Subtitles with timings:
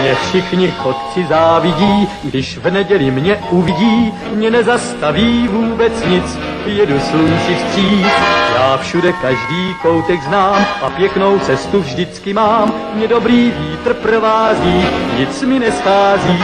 [0.00, 7.54] Mě všichni chodci závidí, když v neděli mě uvidí, mě nezastaví vůbec nic, jedu slunci
[7.54, 8.06] vstříc.
[8.54, 14.84] Já všude každý koutek znám a pěknou cestu vždycky mám, mě dobrý vítr provází,
[15.18, 16.42] nic mi neschází.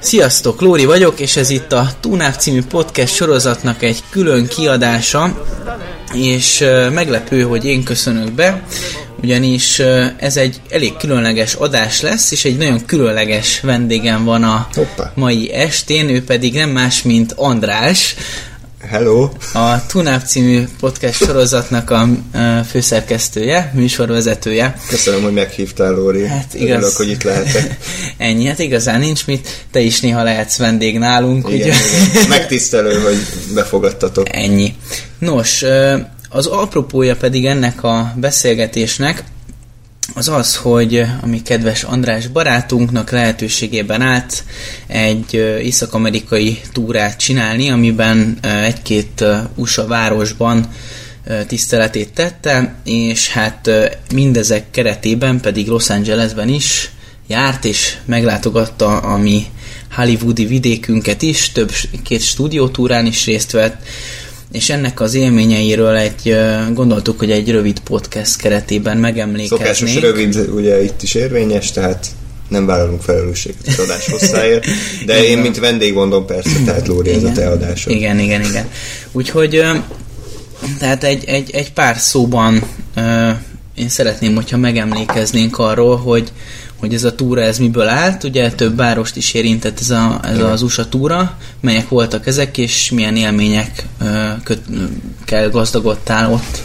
[0.00, 5.30] Sziasztok, Lóri vagyok, és ez itt a Túnák című podcast sorozatnak egy külön kiadása,
[6.14, 8.62] és meglepő, hogy én köszönök be,
[9.22, 9.78] ugyanis
[10.18, 15.12] ez egy elég különleges adás lesz, és egy nagyon különleges vendégem van a Hoppá.
[15.14, 18.14] mai estén, ő pedig nem más, mint András,
[18.88, 19.30] Hello!
[19.52, 22.08] a Tunap című podcast sorozatnak a
[22.70, 24.76] főszerkesztője, műsorvezetője.
[24.88, 26.26] Köszönöm, hogy meghívtál, Lóri.
[26.26, 26.68] Hát igaz.
[26.70, 27.76] Örülök, hogy itt lehetek.
[28.16, 31.48] Ennyi, hát igazán nincs mit, te is néha lehetsz vendég nálunk.
[31.48, 31.76] Igen, ugye?
[32.10, 32.28] igen.
[32.38, 33.16] Megtisztelő, hogy
[33.54, 34.36] befogadtatok.
[34.36, 34.74] Ennyi.
[35.24, 35.64] Nos,
[36.28, 39.24] az apropója pedig ennek a beszélgetésnek
[40.14, 44.44] az az, hogy a mi kedves András barátunknak lehetőségében állt
[44.86, 50.68] egy észak-amerikai túrát csinálni, amiben egy-két USA városban
[51.46, 53.70] tiszteletét tette, és hát
[54.12, 56.90] mindezek keretében pedig Los Angelesben is
[57.26, 59.46] járt és meglátogatta a mi
[59.94, 61.72] hollywoodi vidékünket is, több
[62.02, 63.82] két stúdiótúrán is részt vett,
[64.54, 66.36] és ennek az élményeiről egy,
[66.72, 69.60] gondoltuk, hogy egy rövid podcast keretében megemlékeznénk.
[69.60, 72.06] Szokásos rövid ugye itt is érvényes, tehát
[72.48, 74.64] nem vállalunk felelősséget az adás hosszáért,
[75.06, 77.92] de én, mint vendég mondom persze, tehát Lóri, ez a te adásod.
[77.92, 78.68] Igen, igen, igen.
[79.12, 79.62] Úgyhogy
[80.78, 82.62] tehát egy, egy, egy pár szóban
[83.74, 86.32] én szeretném, hogyha megemlékeznénk arról, hogy,
[86.80, 90.38] hogy ez a túra ez miből állt, ugye több várost is érintett ez, a, ez
[90.38, 93.86] az USA túra, melyek voltak ezek, és milyen élmények
[95.24, 96.62] kell gazdagodtál ott?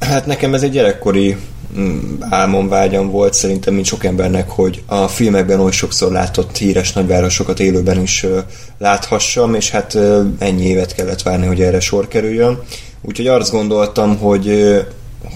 [0.00, 1.36] Hát nekem ez egy gyerekkori
[1.78, 6.92] mm, álmom, vágyam volt szerintem, mint sok embernek, hogy a filmekben oly sokszor látott híres
[6.92, 8.26] nagyvárosokat élőben is
[8.78, 9.98] láthassam, és hát
[10.38, 12.58] ennyi évet kellett várni, hogy erre sor kerüljön.
[13.02, 14.76] Úgyhogy azt gondoltam, hogy,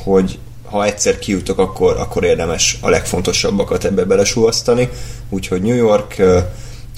[0.04, 0.38] hogy
[0.70, 4.88] ha egyszer kijutok, akkor, akkor érdemes a legfontosabbakat ebbe belesúvasztani.
[5.28, 6.22] Úgyhogy New York,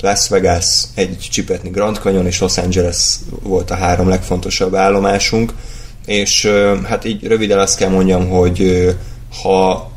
[0.01, 5.53] Las Vegas, egy csipetni Grand Canyon és Los Angeles volt a három legfontosabb állomásunk,
[6.07, 6.51] és
[6.85, 8.89] hát így röviden azt kell mondjam, hogy
[9.43, 9.91] ha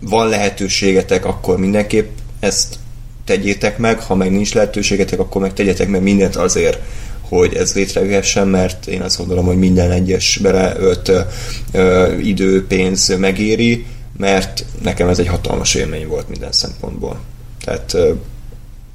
[0.00, 2.78] van lehetőségetek, akkor mindenképp ezt
[3.24, 6.78] tegyétek meg, ha meg nincs lehetőségetek, akkor meg tegyetek meg mindent azért,
[7.28, 11.12] hogy ez létrejöhessen, mert én azt gondolom, hogy minden egyes beleölt
[12.22, 13.86] idő, pénz megéri,
[14.18, 17.20] mert nekem ez egy hatalmas élmény volt minden szempontból.
[17.64, 17.96] Tehát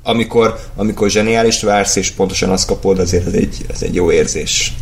[0.03, 4.73] amikor, amikor zseniális vársz, és pontosan azt kapod, azért ez egy, ez egy jó érzés.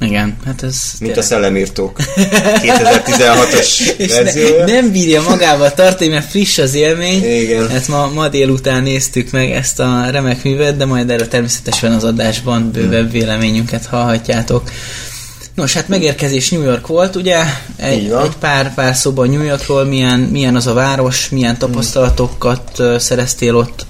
[0.00, 0.76] Igen, hát ez...
[0.82, 1.18] Mint tényleg.
[1.18, 1.98] a szellemírtók
[2.64, 4.64] 2016-os verziója.
[4.64, 7.24] Ne, nem bírja magába tartani, mert friss az élmény.
[7.24, 7.68] Igen.
[7.68, 12.04] Hát ma, ma délután néztük meg ezt a remek művet, de majd erről természetesen az
[12.04, 14.70] adásban bővebb véleményünket hallhatjátok.
[15.54, 17.38] Nos, hát megérkezés New York volt, ugye?
[17.76, 22.98] Egy, egy pár, pár szóban New Yorkról, milyen, milyen az a város, milyen tapasztalatokat hmm.
[22.98, 23.86] szereztél ott?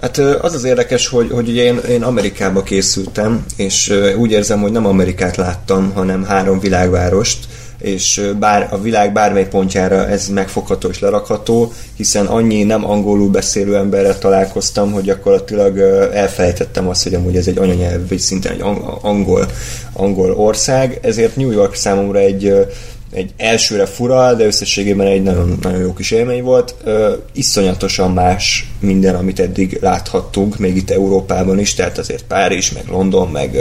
[0.00, 4.72] Hát az az érdekes, hogy, hogy ugye én, én Amerikába készültem, és úgy érzem, hogy
[4.72, 7.38] nem Amerikát láttam, hanem három világvárost,
[7.78, 13.76] és bár a világ bármely pontjára ez megfogható és lerakható, hiszen annyi nem angolul beszélő
[13.76, 15.78] emberrel találkoztam, hogy gyakorlatilag
[16.12, 18.62] elfelejtettem azt, hogy amúgy ez egy anyanyelv, vagy szintén egy
[19.00, 19.46] angol,
[19.92, 22.66] angol ország, ezért New York számomra egy
[23.12, 26.74] egy elsőre fura, de összességében egy nagyon, nagyon jó kis élmény volt.
[26.84, 32.84] Ö, iszonyatosan más minden, amit eddig láthattunk, még itt Európában is, tehát azért Párizs, meg
[32.88, 33.58] London, meg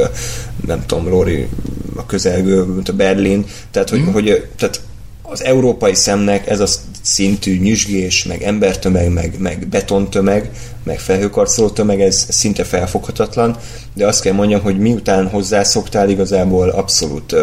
[0.65, 1.47] nem tudom, Lori
[1.95, 4.11] a közelgő, mint a Berlin, tehát hogy, mm.
[4.11, 4.81] hogy tehát
[5.21, 6.67] az európai szemnek ez a
[7.01, 10.51] szintű nyüzsgés, meg embertömeg, meg, meg betontömeg,
[10.83, 13.57] meg felhőkarcoló tömeg, ez szinte felfoghatatlan,
[13.93, 17.35] de azt kell mondjam, hogy miután hozzászoktál, igazából abszolút,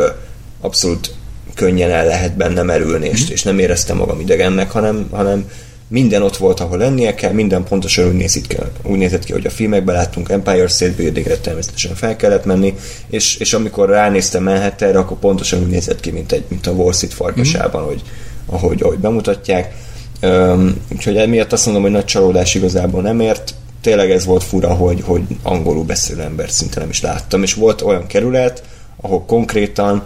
[0.61, 1.15] abszolút
[1.57, 5.51] könnyen el lehet benne merülni, és, és nem éreztem magam idegennek, hanem, hanem
[5.89, 9.47] minden ott volt, ahol lennie kell, minden pontosan úgy, nézett ki, úgy nézett ki, hogy
[9.47, 12.75] a filmekben láttunk Empire State Buildingre természetesen fel kellett menni,
[13.11, 16.93] és, és amikor ránéztem Manhattanre, akkor pontosan úgy nézett ki, mint, egy, mint a Wall
[16.93, 17.87] Street farkasában, mm.
[17.87, 18.03] hogy,
[18.47, 19.75] ahogy, ahogy bemutatják.
[20.23, 23.55] Um, úgyhogy emiatt azt mondom, hogy nagy csalódás igazából nem ért.
[23.81, 27.83] Tényleg ez volt fura, hogy, hogy angolul beszélő ember szinte nem is láttam, és volt
[27.83, 28.63] olyan kerület,
[29.01, 30.03] ahol konkrétan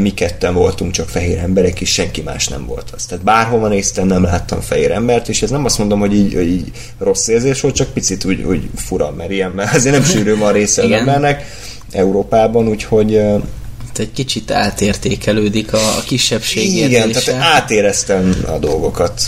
[0.00, 3.04] mi ketten voltunk csak fehér emberek, és senki más nem volt az.
[3.04, 6.70] Tehát bárhova néztem, nem láttam fehér embert, és ez nem azt mondom, hogy így, így
[6.98, 10.50] rossz érzés volt, csak picit úgy, úgy fura, mert ilyen, mert azért nem sűrű a
[10.50, 11.44] része az embernek
[11.90, 13.10] Európában, úgyhogy
[13.92, 19.22] itt egy kicsit átértékelődik a, a kisebbség Igen, tehát átéreztem a dolgokat.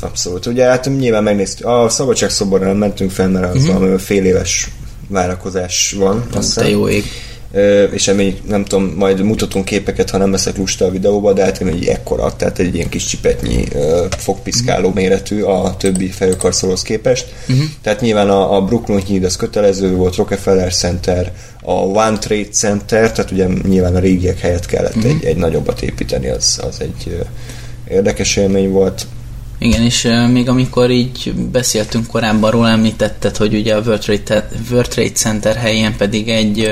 [0.00, 0.46] Abszolút.
[0.46, 3.98] Ugye hát nyilván megnéztük, a szabadságszoborra nem mentünk fel, mert az uh-huh.
[3.98, 4.68] fél éves
[5.08, 6.26] várakozás van.
[6.32, 7.04] azt Te jó ég.
[7.90, 11.60] És emény, nem tudom, majd mutatunk képeket, ha nem veszek lusta a videóba, de hát
[11.60, 13.64] egy ekkora, tehát egy ilyen kis csipetnyi
[14.18, 17.34] fogpiszkáló méretű a többi felőkarszolóhoz képest.
[17.48, 17.64] Uh-huh.
[17.82, 21.32] Tehát nyilván a, a Brooklyn híd az kötelező volt, Rockefeller Center,
[21.62, 25.10] a One Trade Center, tehát ugye nyilván a régiek helyett kellett uh-huh.
[25.10, 27.24] egy, egy nagyobbat építeni, az, az egy
[27.88, 29.06] érdekes élmény volt.
[29.58, 34.88] Igen, és még amikor így beszéltünk korábban róla, említetted, hogy ugye a World Trade, World
[34.88, 36.70] Trade Center helyén pedig egy,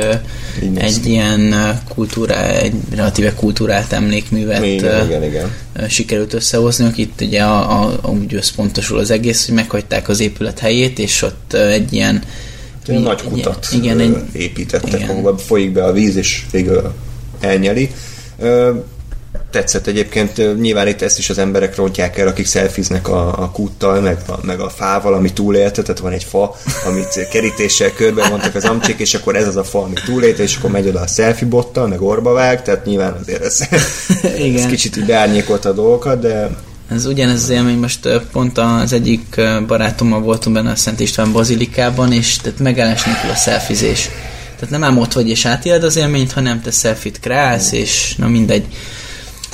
[0.63, 1.55] Így egy ilyen
[1.89, 5.51] kultúrá, egy relatíve kultúrált emlékművet Igen, igen, igen.
[5.89, 10.99] sikerült összehozni, itt ugye a, a, úgy összpontosul az egész, hogy meghagyták az épület helyét,
[10.99, 12.23] és ott egy ilyen
[12.87, 15.09] Egy nagy kutat igen, egy, építettek, igen.
[15.09, 16.93] ahova folyik be a víz, és végül
[17.41, 17.91] elnyeli.
[19.55, 24.01] Tetszett egyébként, nyilván itt ezt is az emberek rontják el, akik szelfiznek a, a kúttal,
[24.01, 26.57] meg a, meg a fával, ami túlélte, tehát van egy fa,
[26.87, 30.57] amit kerítéssel körbe mondtak az amcsék, és akkor ez az a fa, ami túlélte, és
[30.57, 33.61] akkor megy oda a selfie bottal, meg orba vág, tehát nyilván azért ez,
[34.23, 34.69] ez Igen.
[34.69, 36.51] kicsit így beárnyékolta a dolgokat, de
[36.91, 42.13] Ez ugyanez az élmény, most pont az egyik barátommal voltunk benne a Szent István Bazilikában,
[42.13, 44.11] és tehát megállás nélkül a szelfizés.
[44.55, 48.29] Tehát nem ám ott vagy és átéled az élményt, hanem te selfit kreálsz, és na
[48.29, 48.65] mindegy.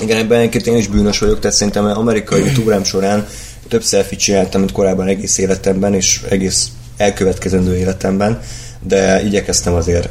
[0.03, 3.27] Igen, ebben egyébként én is bűnös vagyok, tehát szerintem amerikai túrám során
[3.69, 8.41] több selfie csináltam, mint korábban egész életemben, és egész elkövetkezendő életemben,
[8.81, 10.09] de igyekeztem azért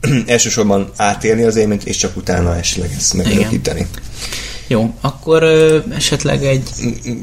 [0.26, 3.86] elsősorban átélni az élményt, és csak utána esetleg ezt megörökíteni.
[4.66, 6.62] Jó, akkor ö, esetleg egy...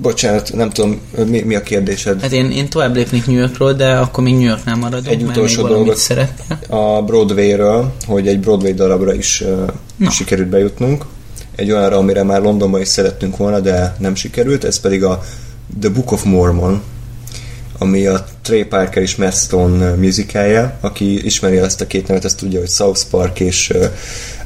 [0.02, 2.22] Bocsánat, nem tudom, mi, mi a kérdésed?
[2.22, 5.68] Hát én, én tovább lépnék New Yorkról, de akkor még New Yorknál maradok, Egy utolsó
[5.68, 5.98] dolgot.
[5.98, 6.60] szeretnél.
[6.70, 9.44] a Broadway-ről, hogy egy Broadway darabra is
[9.96, 10.10] Na.
[10.10, 11.06] sikerült bejutnunk.
[11.62, 15.24] Egy olyanra, amire már Londonban is szerettünk volna, de nem sikerült, ez pedig a
[15.80, 16.82] The Book of Mormon,
[17.78, 20.78] ami a Trey Parker és Matt Stone uh, musicalje.
[20.80, 23.86] Aki ismeri azt a két nevet, azt tudja, hogy South Park és uh,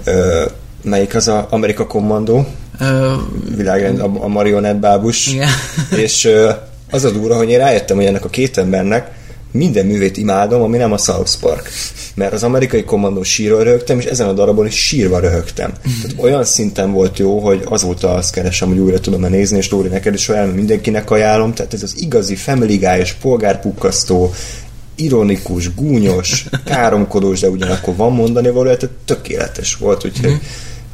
[0.08, 0.52] uh,
[0.84, 2.46] melyik az a Amerika Kommandó,
[2.80, 3.14] Ö,
[3.56, 5.28] világrend, a, a marionett bábus.
[5.28, 5.50] Igen.
[5.96, 6.50] És uh,
[6.90, 9.12] az a durva, hogy én rájöttem, hogy ennek a két embernek
[9.56, 11.70] minden művét imádom, ami nem a South Park.
[12.16, 15.72] Mert az amerikai kommandó sírva röhögtem, és ezen a darabon is sírva röhögtem.
[16.02, 19.88] Tehát olyan szinten volt jó, hogy azóta azt keresem, hogy újra tudom-e nézni, és Lóri,
[19.88, 21.54] neked is olyan, mindenkinek ajánlom.
[21.54, 24.34] Tehát ez az igazi family guy-os, polgárpukkasztó,
[24.96, 30.40] ironikus, gúnyos, káromkodós, de ugyanakkor van mondani való, tehát tökéletes volt, úgyhogy Mhm.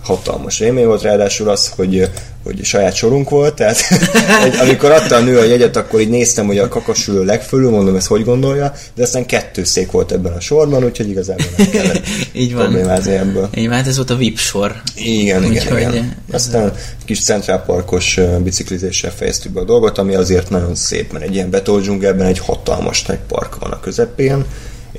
[0.04, 2.10] hatalmas élmény volt, ráadásul az, hogy,
[2.44, 3.78] hogy saját sorunk volt, tehát
[4.46, 7.96] egy, amikor adta a nő a jegyet, akkor így néztem, hogy a kakasülő legfölül, mondom,
[7.96, 12.02] ezt hogy gondolja, de aztán kettő szék volt ebben a sorban, úgyhogy igazából nem kellett
[12.34, 12.64] Így van.
[12.64, 13.50] problémázni ebből.
[13.56, 14.82] így van, hát ez volt a VIP sor.
[14.96, 15.94] Igen, igen, Úgyhogy igen.
[15.96, 16.74] ez- Aztán
[17.06, 21.34] kis Central Parkos ö, biciklizéssel fejeztük be a dolgot, ami azért nagyon szép, mert egy
[21.36, 24.46] ilyen betondzsungelben egy hatalmas nagy park van a közepén,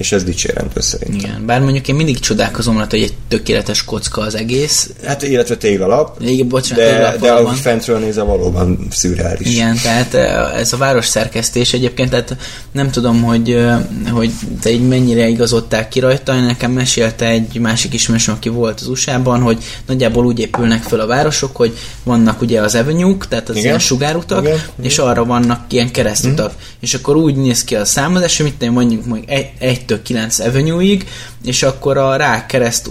[0.02, 1.30] és ez dicsérendő szerintem.
[1.30, 4.90] Igen, bár mondjuk én mindig csodálkozom rajta, hogy egy tökéletes kocka az egész.
[5.04, 9.54] Hát illetve téglalap, Igen, bocsánat, de, téglalap de ahogy fentről nézve valóban szürreális.
[9.54, 12.36] Igen, tehát eh, ez a város szerkesztés egyébként, tehát
[12.72, 13.78] nem tudom, hogy, eh,
[14.10, 18.86] hogy te így mennyire igazodták ki rajta, nekem mesélte egy másik ismerősöm, aki volt az
[18.86, 23.54] USA-ban, hogy nagyjából úgy épülnek föl a városok, hogy vannak ugye az avenue tehát az
[23.54, 23.66] Igen.
[23.66, 24.58] ilyen sugárutak, Igen.
[24.82, 26.52] és arra vannak ilyen keresztutak.
[26.52, 26.62] Mhm.
[26.80, 29.30] És akkor úgy néz ki a számozás, hogy mit mondjuk mondjuk
[29.92, 31.06] 1-től 9 avenue-ig,
[31.44, 32.90] és akkor a rá kereszt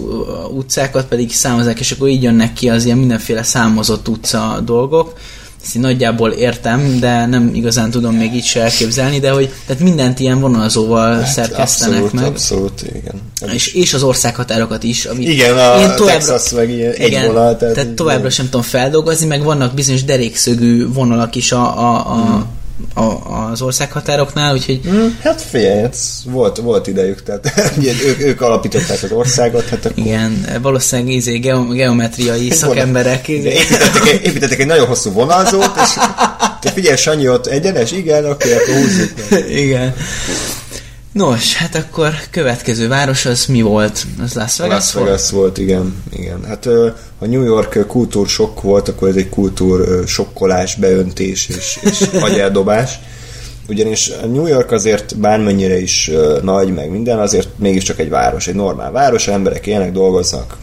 [0.50, 5.18] utcákat pedig számozzák, és akkor így jönnek ki az ilyen mindenféle számozott utca dolgok.
[5.64, 9.82] Ezt így nagyjából értem, de nem igazán tudom még így se elképzelni, de hogy tehát
[9.82, 12.24] mindent ilyen vonalzóval hát, szerkesztenek abszolút, meg.
[12.24, 13.54] Abszolút, igen.
[13.54, 15.04] És, és az országhatárokat is.
[15.04, 19.26] Amit Igen, a Texas meg ilyen egy igen, vonal, tehát Tehát továbbra sem tudom feldolgozni,
[19.26, 22.46] meg vannak bizonyos derékszögű vonalak is a, a, a,
[22.94, 27.52] a, az országhatároknál, úgyhogy Hmm, hát figyelj, ez volt, volt idejük, tehát
[28.08, 33.28] ők, ők alapították az országot, hát akkor igen, valószínűleg izé, geo, geometriai szakemberek.
[33.28, 33.48] Izé.
[33.48, 35.90] építettek, egy, építettek egy nagyon hosszú vonalzót, és
[36.62, 39.50] te figyelj, Sanyi, ott egyenes, igen, oké, akkor húzzuk meg.
[39.50, 39.94] Igen.
[41.12, 44.06] Nos, hát akkor következő város az mi volt?
[44.22, 46.44] Az Las Vegas, Las Vegas volt, igen, igen.
[46.44, 46.64] Hát
[47.18, 52.98] ha New York kultúr sok volt, akkor ez egy kultúr sokkolás, beöntés és, és agyeldobás.
[53.68, 56.10] Ugyanis a New York azért bármennyire is
[56.42, 60.56] nagy, meg minden, azért mégiscsak egy város, egy normál város, emberek élnek, dolgoznak,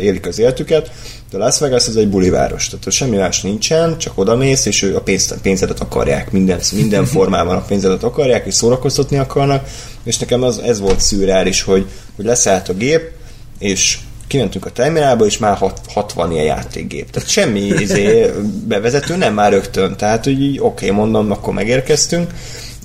[0.00, 0.90] élik az életüket,
[1.30, 5.00] de Las Vegas az egy buliváros, tehát semmi más nincsen, csak odamész, és ő a
[5.00, 9.68] pénzt, pénzedet akarják, minden, minden formában a pénzedet akarják, és szórakoztatni akarnak,
[10.02, 13.10] és nekem az, ez volt szürreális, hogy, hogy leszállt a gép,
[13.58, 17.10] és kimentünk a terminálba, és már hat, 60 ilyen játékgép.
[17.10, 18.30] Tehát semmi izé,
[18.66, 19.96] bevezető, nem már rögtön.
[19.96, 22.30] Tehát, hogy így oké, okay, mondom, akkor megérkeztünk,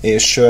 [0.01, 0.41] és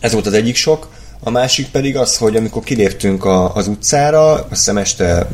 [0.00, 0.88] ez volt az egyik sok.
[1.20, 5.28] A másik pedig az, hogy amikor kiléptünk a, az utcára, azt hiszem este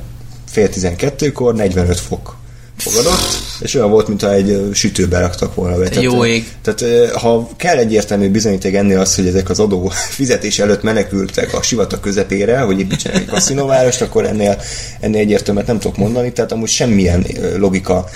[0.52, 2.37] fél tizenkettőkor, 45 fok
[2.82, 3.20] fogadott,
[3.60, 5.88] és olyan volt, mintha egy sütőbe raktak volna be.
[5.88, 6.52] Tehát, Jó ég.
[6.62, 11.62] Tehát ha kell egyértelmű bizonyíték ennél az, hogy ezek az adó fizetés előtt menekültek a
[11.62, 14.60] sivatag közepére, hogy építsenek egy kaszinóvárost, akkor ennél,
[15.00, 18.08] ennél egyértelműen nem tudok mondani, tehát amúgy semmilyen logika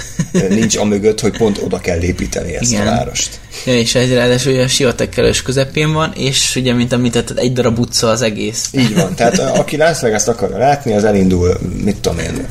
[0.48, 2.86] nincs a mögött, hogy pont oda kell építeni ezt Igen.
[2.86, 3.40] a várost.
[3.64, 7.78] Ja, és egy ráadásul a sivatag kellős közepén van, és ugye, mint említetted, egy darab
[7.78, 8.68] utca az egész.
[8.72, 12.46] Így van, tehát aki Las Vegas-t akarja látni, az elindul, mit tudom én,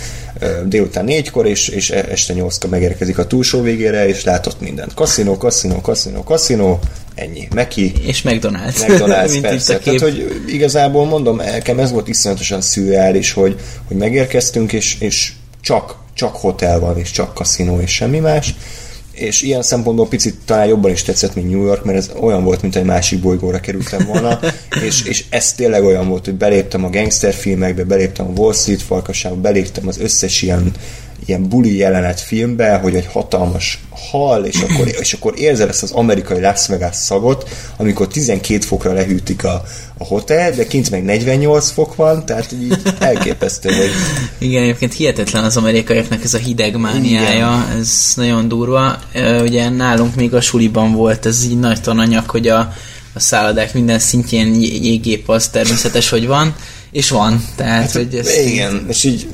[0.66, 4.94] délután négykor, és, és e- este nyolckor megérkezik a túlsó végére, és látott mindent.
[4.94, 6.80] Kaszinó, kaszinó, kaszinó, kaszinó,
[7.16, 7.48] ennyi.
[7.54, 7.94] Meki.
[8.06, 8.76] És McDonald's.
[8.88, 9.78] McDonald's, persze.
[9.78, 15.96] Tehát, hogy igazából mondom, nekem ez volt iszonyatosan szürreális, hogy, hogy megérkeztünk, és, és csak,
[16.14, 18.54] csak hotel van, és csak kaszinó, és semmi más
[19.16, 22.62] és ilyen szempontból picit talán jobban is tetszett, mint New York, mert ez olyan volt,
[22.62, 24.40] mint egy másik bolygóra kerültem volna,
[24.86, 28.82] és, és ez tényleg olyan volt, hogy beléptem a gangster filmekbe, beléptem a Wall Street
[28.82, 30.72] farkasába, beléptem az összes ilyen
[31.26, 33.80] ilyen buli jelenet filmbe, hogy egy hatalmas
[34.12, 38.94] hal, és akkor, és akkor érzel ezt az amerikai Las Vegas szagot, amikor 12 fokra
[38.94, 39.64] lehűtik a,
[39.98, 43.90] a hotel, de kint meg 48 fok van, tehát így elképesztő, hogy...
[44.38, 47.80] Igen, egyébként hihetetlen az amerikaiaknak ez a hideg mániája, Igen.
[47.80, 49.00] ez nagyon durva.
[49.42, 52.60] Ugye nálunk még a suliban volt ez így nagy tananyag, hogy a,
[53.14, 56.56] a szállodák minden szintjén jégép az természetes, hogy van,
[56.92, 57.46] és van.
[57.56, 59.28] Tehát, hát, hogy ez igen, és így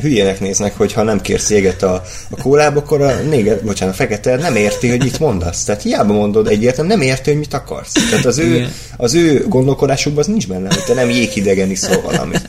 [0.00, 3.96] hülyének néznek, hogy ha nem kérsz jéget a, a kólába, akkor a néger, bocsánat, a
[3.96, 5.64] fekete nem érti, hogy mit mondasz.
[5.64, 7.92] Tehát hiába mondod egyértelműen, nem érti, hogy mit akarsz.
[8.10, 12.48] Tehát az ő, az ő gondolkodásukban az nincs benne, hogy te nem jéghidegen iszol valamit.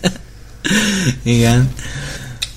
[1.24, 1.74] Igen.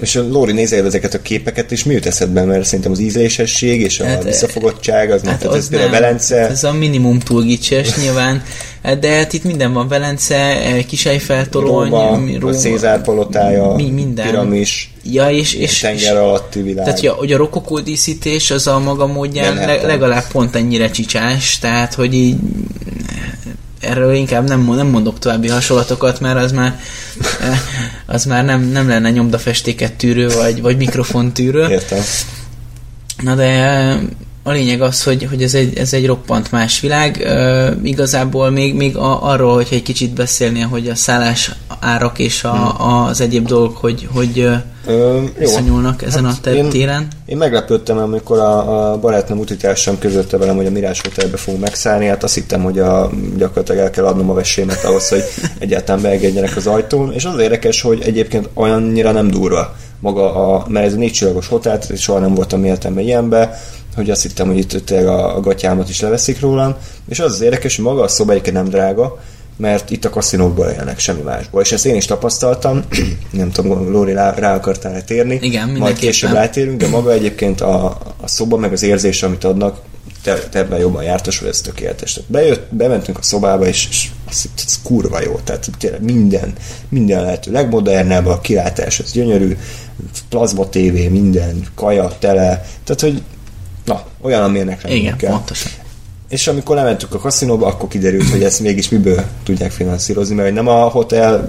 [0.03, 4.01] És Lóri nézi ezeket a képeket, és mi jut eszedbe, mert szerintem az ízlésesség és
[4.01, 5.91] a hát, visszafogottság, az, hát nem, az ez nem.
[5.91, 6.49] Velence.
[6.49, 8.43] Ez a minimum túl gicses nyilván,
[9.01, 14.27] de hát itt minden van, Velence, Kisejfeltorony, Róma, Róma, Cézár palotája, mi, minden.
[14.27, 16.85] piramis, ja, és, és, tenger alatti világ.
[16.85, 21.59] Tehát, ja, hogy a rokokó díszítés az a maga módján le, legalább pont ennyire csicsás,
[21.59, 22.37] tehát, hogy így
[23.83, 26.81] erről inkább nem, nem mondok további hasonlatokat, mert az már,
[27.41, 27.59] eh,
[28.07, 31.69] az már nem, nem lenne nyomdafestéket tűrő, vagy, vagy mikrofon tűrő.
[31.69, 32.03] Értem.
[33.23, 33.99] Na de
[34.43, 37.23] a lényeg az, hogy, hogy ez, egy, ez egy roppant más világ.
[37.23, 42.45] E, igazából még, még a, arról, hogy egy kicsit beszélnél, hogy a szállás árak és
[42.45, 42.89] a, hmm.
[42.89, 44.49] az egyéb dolgok, hogy, hogy
[44.87, 47.01] Ö, viszonyulnak ezen hát a téren.
[47.01, 51.63] Én, én meglepődtem, amikor a, a barátnőm utitársam közölte velem, hogy a Mirás Hotelbe fogunk
[51.63, 55.23] megszállni, hát azt hittem, hogy a, gyakorlatilag el kell adnom a vesémet ahhoz, hogy
[55.59, 60.87] egyáltalán beengedjenek az ajtón, és az érdekes, hogy egyébként olyannyira nem durva maga a, mert
[60.87, 63.61] ez a négy csillagos hotel, soha nem voltam életemben ilyenbe,
[63.95, 66.75] hogy azt hittem, hogy itt a, a gatyámat is leveszik rólam,
[67.09, 69.19] és az az érdekes, hogy maga a szoba nem drága,
[69.57, 71.63] mert itt a kaszinókból élnek, semmi másból.
[71.63, 72.85] És ezt én is tapasztaltam,
[73.31, 77.85] nem tudom, Lóri rá, rá akartál térni, Igen, majd később rátérünk, de maga egyébként a,
[78.21, 79.81] a szoba, meg az érzés, amit adnak,
[80.23, 82.13] te, te ebben jobban jártas, hogy ez tökéletes.
[82.13, 85.41] Tehát bejött, bementünk a szobába, és, és ez, ez kurva jó.
[85.45, 86.53] Tehát tényleg minden,
[86.89, 89.57] minden lehető legmodernebb, a kilátás, ez gyönyörű,
[90.29, 93.23] plazma tévé, minden, kaja, tele, tehát hogy
[93.85, 95.31] na, olyan, amilyenek lennünk Igen, kell.
[95.31, 95.71] pontosan.
[96.29, 100.69] És amikor lementünk a kaszinóba, akkor kiderült, hogy ezt mégis miből tudják finanszírozni, mert nem
[100.69, 101.49] a hotel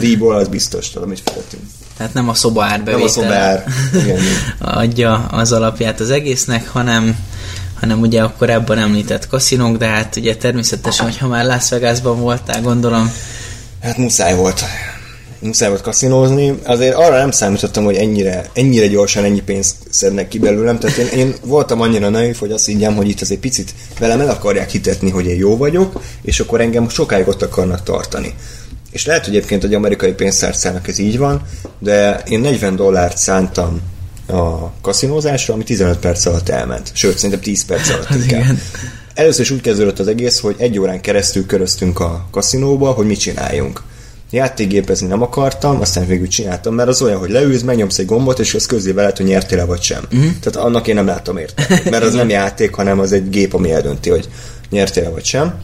[0.00, 1.62] díjból, az biztos, tudom, hogy fizetünk.
[1.96, 3.64] Tehát nem a szoba árbevétel nem a szoba ár.
[4.02, 4.18] Igen,
[4.80, 7.16] adja az alapját az egésznek, hanem
[7.82, 12.62] hanem ugye a korábban említett kaszinók, de hát ugye természetesen, hogyha már Las Vegasban voltál,
[12.62, 13.12] gondolom.
[13.80, 14.64] Hát muszáj volt
[15.40, 16.58] muszáj volt kaszinózni.
[16.64, 20.78] Azért arra nem számítottam, hogy ennyire, ennyire gyorsan ennyi pénzt szednek ki belőlem.
[20.78, 24.28] Tehát én, én voltam annyira naív, hogy azt higgyem, hogy itt azért picit velem el
[24.28, 28.34] akarják hitetni, hogy én jó vagyok, és akkor engem sokáig ott akarnak tartani.
[28.90, 31.42] És lehet, hogy egyébként egy amerikai pénztárcának ez így van,
[31.78, 33.80] de én 40 dollárt szántam
[34.32, 36.90] a kaszinózásra, ami 15 perc alatt elment.
[36.92, 38.58] Sőt, szerintem 10 perc alatt inkább.
[39.14, 43.18] Először is úgy kezdődött az egész, hogy egy órán keresztül köröztünk a kaszinóba, hogy mit
[43.18, 43.82] csináljunk
[44.32, 48.54] játékgépezni nem akartam, aztán végül csináltam, mert az olyan, hogy leülsz, megnyomsz egy gombot, és
[48.54, 50.02] az közé veled, hogy nyertél-e vagy sem.
[50.04, 50.32] Uh-huh.
[50.40, 51.66] Tehát annak én nem látom érte.
[51.90, 54.28] Mert az nem játék, hanem az egy gép, ami eldönti, hogy
[54.70, 55.54] nyertél-e vagy sem.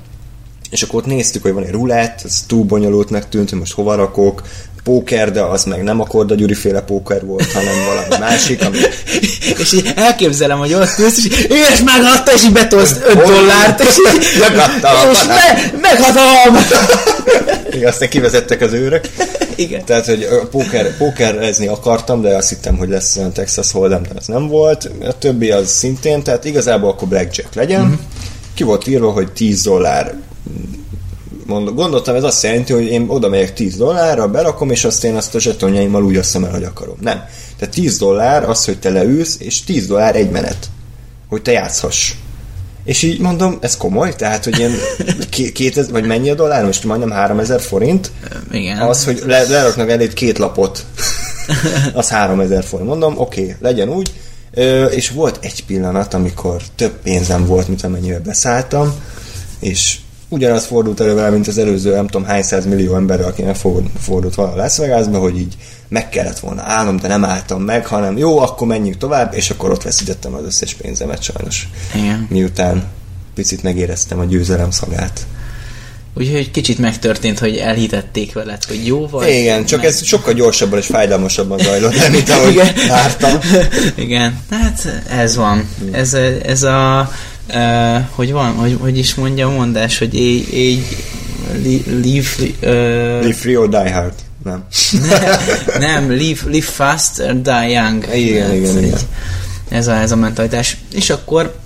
[0.71, 3.95] És akkor ott néztük, hogy van egy rulett, ez túl bonyolultnak tűnt, hogy most hova
[3.95, 4.43] rakok,
[4.89, 8.79] póker, de az meg nem a Korda Gyuri féle póker volt, hanem valami másik, ami...
[9.63, 11.25] és így elképzelem, hogy ott ülsz, és
[11.73, 13.97] és megadta, és így betolsz 5 dollárt, és
[14.41, 16.57] megadta, és me, meghatom!
[17.77, 19.09] Igen, aztán kivezettek az őrök.
[19.57, 19.85] Igen.
[19.85, 24.27] Tehát, hogy póker, pókerezni akartam, de azt hittem, hogy lesz olyan Texas Hold'em, de ez
[24.27, 24.91] nem volt.
[25.03, 27.81] A többi az szintén, tehát igazából akkor Blackjack legyen.
[27.81, 27.89] Mhm.
[27.89, 28.01] Mm-hmm.
[28.55, 30.15] Ki volt írva, hogy 10 dollár
[31.49, 35.15] Mondom, gondoltam, ez azt jelenti, hogy én oda megyek 10 dollárra, berakom, és azt én
[35.15, 36.97] azt a zsetonjaimmal úgy osztom el, hogy akarom.
[37.01, 37.25] Nem.
[37.59, 40.71] Tehát 10 dollár az, hogy te leülsz, és 10 dollár egy menet.
[41.29, 42.13] Hogy te játszhass.
[42.85, 44.15] És így mondom, ez komoly?
[44.17, 44.73] Tehát, hogy ilyen
[45.31, 46.65] ké- 2000, vagy mennyi a dollár?
[46.65, 48.11] Most majdnem 3000 forint.
[48.51, 48.79] Igen.
[48.79, 50.85] Az, hogy le, leraknak eléd két lapot,
[51.95, 52.89] az 3000 forint.
[52.89, 54.13] Mondom, oké, okay, legyen úgy.
[54.55, 58.95] Ö, és volt egy pillanat, amikor több pénzem volt, mint amennyivel beszálltam,
[59.59, 64.35] és ugyanaz fordult elő vele, mint az előző, nem tudom hány millió emberre, aki megfordult
[64.35, 65.57] volna Las Vegasba, hogy így
[65.89, 69.71] meg kellett volna állnom, de nem álltam meg, hanem jó, akkor menjünk tovább, és akkor
[69.71, 71.69] ott veszítettem az összes pénzemet sajnos.
[71.95, 72.27] Igen.
[72.31, 72.85] Miután
[73.35, 75.27] picit megéreztem a győzelem szagát.
[76.15, 79.29] Úgyhogy kicsit megtörtént, hogy elhitették veled, hogy jó vagy.
[79.29, 82.75] Igen, csak meg- ez sokkal gyorsabban és fájdalmasabban zajlott el, mint ahogy Igen.
[82.89, 83.39] vártam.
[84.05, 85.69] Igen, hát ez van.
[85.93, 87.11] Ez, ez a,
[87.55, 90.87] uh, hogy van, hogy, hogy is mondja a mondás, hogy éj, éj,
[91.63, 92.29] li- leave,
[92.63, 94.15] uh, Live free or die hard.
[94.45, 94.65] Nem.
[95.79, 98.07] nem, live, live fast or die young.
[98.15, 98.99] Igen, Hát, igen, igen.
[99.69, 100.77] Ez a, ez a mentalitás.
[100.95, 101.59] És akkor,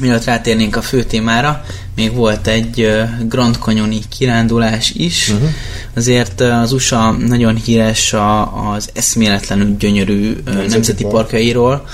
[0.00, 1.64] mielőtt rátérnénk a fő témára,
[1.96, 2.92] még volt egy
[3.28, 5.28] Grand Canyoni kirándulás is.
[5.28, 5.48] Uh-huh.
[5.96, 11.14] Azért az USA nagyon híres a, az eszméletlenül gyönyörű nemzeti, nemzeti park.
[11.14, 11.86] parkjairól,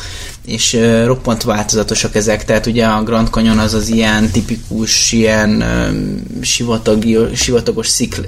[0.51, 5.51] és uh, roppant változatosak ezek, tehát ugye a Grand Canyon az az ilyen tipikus, ilyen
[5.51, 8.21] uh, sivatagi, sivatagos szikl,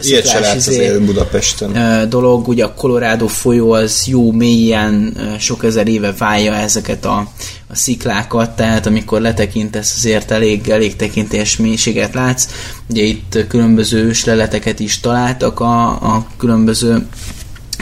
[0.00, 1.76] Ilyet se látsz izé, Budapesten.
[1.76, 7.30] ö, dolog, ugye a Colorado folyó az jó mélyen sok ezer éve válja ezeket a,
[7.68, 12.48] a sziklákat, tehát amikor letekintesz azért elég, elég tekintés mélységet látsz.
[12.90, 17.06] Ugye itt különböző ősleleteket is találtak a, a különböző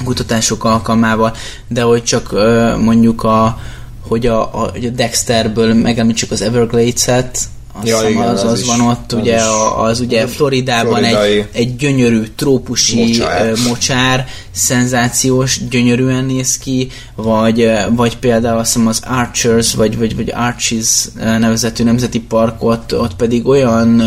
[0.05, 1.37] kutatások alkalmával,
[1.69, 2.33] de hogy csak
[2.81, 3.59] mondjuk a
[4.09, 7.39] hogy a, a, a Dexterből megemlítsük az Everglades-et,
[7.77, 9.43] azt Ja, igen, az, az az, van ott, az ugye is.
[9.43, 11.39] a- az ugye Floridában Floridai.
[11.39, 13.53] egy, egy gyönyörű trópusi Mocsár.
[13.69, 14.27] mocsár.
[14.51, 21.05] szenzációs, gyönyörűen néz ki, vagy, vagy például azt hiszem az Archers, vagy, vagy, vagy Arches
[21.21, 24.01] ö, nevezetű nemzeti park, ott, pedig olyan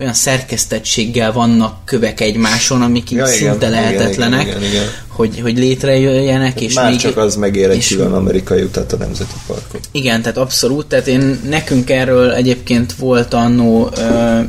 [0.00, 4.84] olyan szerkesztettséggel vannak kövek egymáson, amik így Ja, igen, szinte igen, lehetetlenek, igen, igen, igen.
[5.08, 9.34] Hogy, hogy létrejöjjenek, és Már még csak az megér egy külön amerikai utat a Nemzeti
[9.46, 9.88] Parkot.
[9.92, 13.90] igen, tehát abszolút, tehát én nekünk erről egyébként volt annó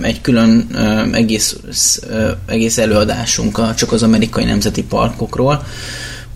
[0.02, 1.56] egy külön ö, egész,
[2.10, 5.64] ö, egész előadásunk a, csak az amerikai nemzeti parkokról,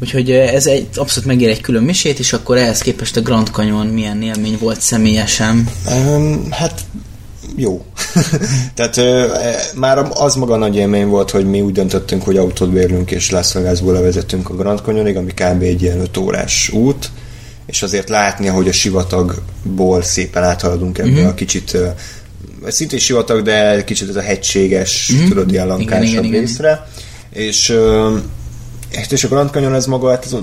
[0.02, 3.88] úgyhogy ez egy, abszolút megér egy külön misét, és akkor ehhez képest a Grand Canyon
[3.88, 5.70] milyen élmény volt személyesen.
[5.92, 6.82] Um, hát
[7.56, 7.86] jó.
[8.76, 12.70] Tehát ö, e, már az maga nagy élmény volt, hogy mi úgy döntöttünk, hogy autót
[12.72, 15.62] bérlünk, és Las Vegasból levezetünk a Grand Canyonig, ami kb.
[15.62, 17.10] egy ilyen 5 órás út,
[17.66, 21.26] és azért látni, hogy a sivatagból szépen áthaladunk ebbe Mhm.
[21.28, 21.88] a kicsit ö,
[22.68, 25.28] szintén sivatag, de kicsit ez a hegységes, Mhm.
[25.28, 26.40] tudod, ilyen Igen, lankásabb igen, igen.
[26.40, 26.88] részre.
[27.34, 28.16] És, ö,
[29.10, 30.36] és a Grand Canyon ez maga, hát ez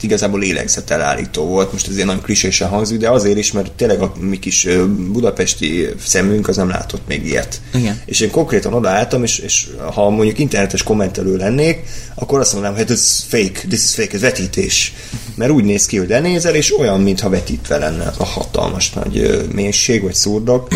[0.00, 4.00] tehát igazából lélegzetelállító volt, most ez ilyen nagyon klisésen hangzik, de azért is, mert tényleg
[4.00, 4.68] a mi kis
[5.12, 7.60] budapesti szemünk az nem látott még ilyet.
[7.74, 8.00] Igen.
[8.04, 11.78] És én konkrétan odaálltam, és, és ha mondjuk internetes kommentelő lennék,
[12.14, 14.92] akkor azt mondanám, hogy ez fake, this is fake, ez vetítés.
[15.34, 20.02] Mert úgy néz ki, hogy lenézel, és olyan, mintha vetítve lenne a hatalmas nagy mélység,
[20.02, 20.68] vagy szurdok.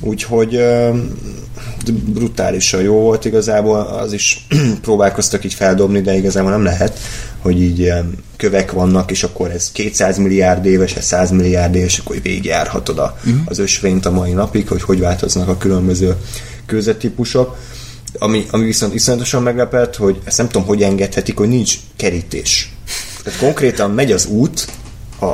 [0.00, 0.60] Úgyhogy
[1.90, 4.46] brutálisan jó volt igazából, az is
[4.82, 6.98] próbálkoztak így feldobni, de igazából nem lehet,
[7.40, 11.98] hogy így ilyen kövek vannak, és akkor ez 200 milliárd éves, ez 100 milliárd éves,
[11.98, 16.16] akkor így végigjárhatod a, az ösvényt a mai napig, hogy hogy változnak a különböző
[16.66, 17.56] kőzettípusok.
[18.18, 22.74] Ami, ami viszont iszonyatosan meglepett, hogy ezt nem tudom, hogy engedhetik, hogy nincs kerítés.
[23.22, 24.68] Tehát konkrétan megy az út,
[25.20, 25.32] a,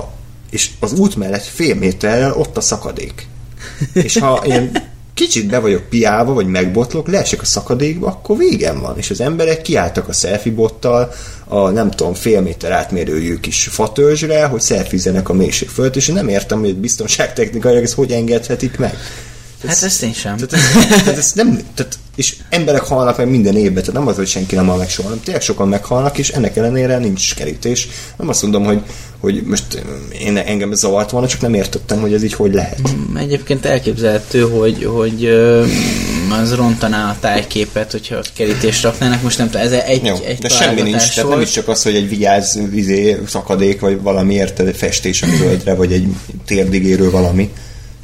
[0.51, 3.29] és az út mellett fél méterrel ott a szakadék.
[3.92, 4.71] És ha én
[5.16, 8.99] kicsit be vagyok piálva, vagy megbotlok, leesek a szakadékba, akkor végem van.
[8.99, 11.12] És az emberek kiálltak a selfie bottal
[11.48, 16.14] a nem tudom, fél méter átmérőjű kis fatörzsre, hogy szelfizzenek a mélység fölött, és én
[16.14, 18.94] nem értem, hogy biztonságtechnikailag ezt hogy engedhetik meg.
[19.66, 20.37] Hát ezt én sem.
[20.37, 24.27] Tehát, tehát ez nem, tehát, és emberek halnak meg minden évben, tehát nem az, hogy
[24.27, 27.88] senki nem hal meg soha, hanem tényleg sokan meghalnak, és ennek ellenére nincs kerítés.
[28.16, 28.81] Nem azt mondom, hogy,
[29.21, 29.83] hogy most
[30.19, 32.81] én engem ez zavart volna, csak nem értettem, hogy ez így hogy lehet.
[33.16, 35.66] Egyébként elképzelhető, hogy, hogy ö,
[36.40, 39.23] az rontaná a tájképet, hogyha ott kerítést raknának.
[39.23, 41.83] Most nem tudom, ez egy, Jó, egy de semmi nincs, tehát nem is csak az,
[41.83, 46.07] hogy egy vigyáz vizé, szakadék, vagy valami érted, egy festés a földre, vagy egy
[46.47, 47.51] térdigérő valami.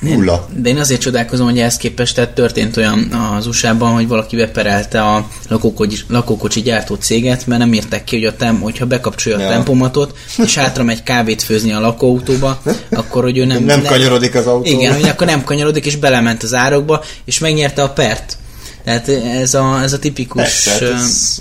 [0.03, 0.49] Nulla.
[0.57, 5.03] De én azért csodálkozom, hogy ehhez képest tehát történt olyan az USA-ban, hogy valaki beperelte
[5.03, 9.47] a lakókocsi, lakókocsi gyártó céget, mert nem írták ki, hogy a tem, hogyha bekapcsolja ja.
[9.47, 13.65] a tempomatot, és hátra megy kávét főzni a lakóautóba, akkor hogy ő nem...
[13.65, 14.71] Nem kanyarodik az autó.
[14.71, 18.37] Igen, hogy akkor nem kanyarodik, és belement az árokba, és megnyerte a pert.
[18.85, 19.09] Tehát
[19.41, 20.43] ez a, ez a tipikus...
[20.43, 21.39] Persze, ez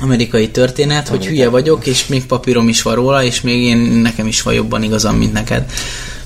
[0.00, 4.26] amerikai történet, hogy hülye vagyok, és még papírom is van róla, és még én nekem
[4.26, 5.64] is van jobban igazam, mint neked.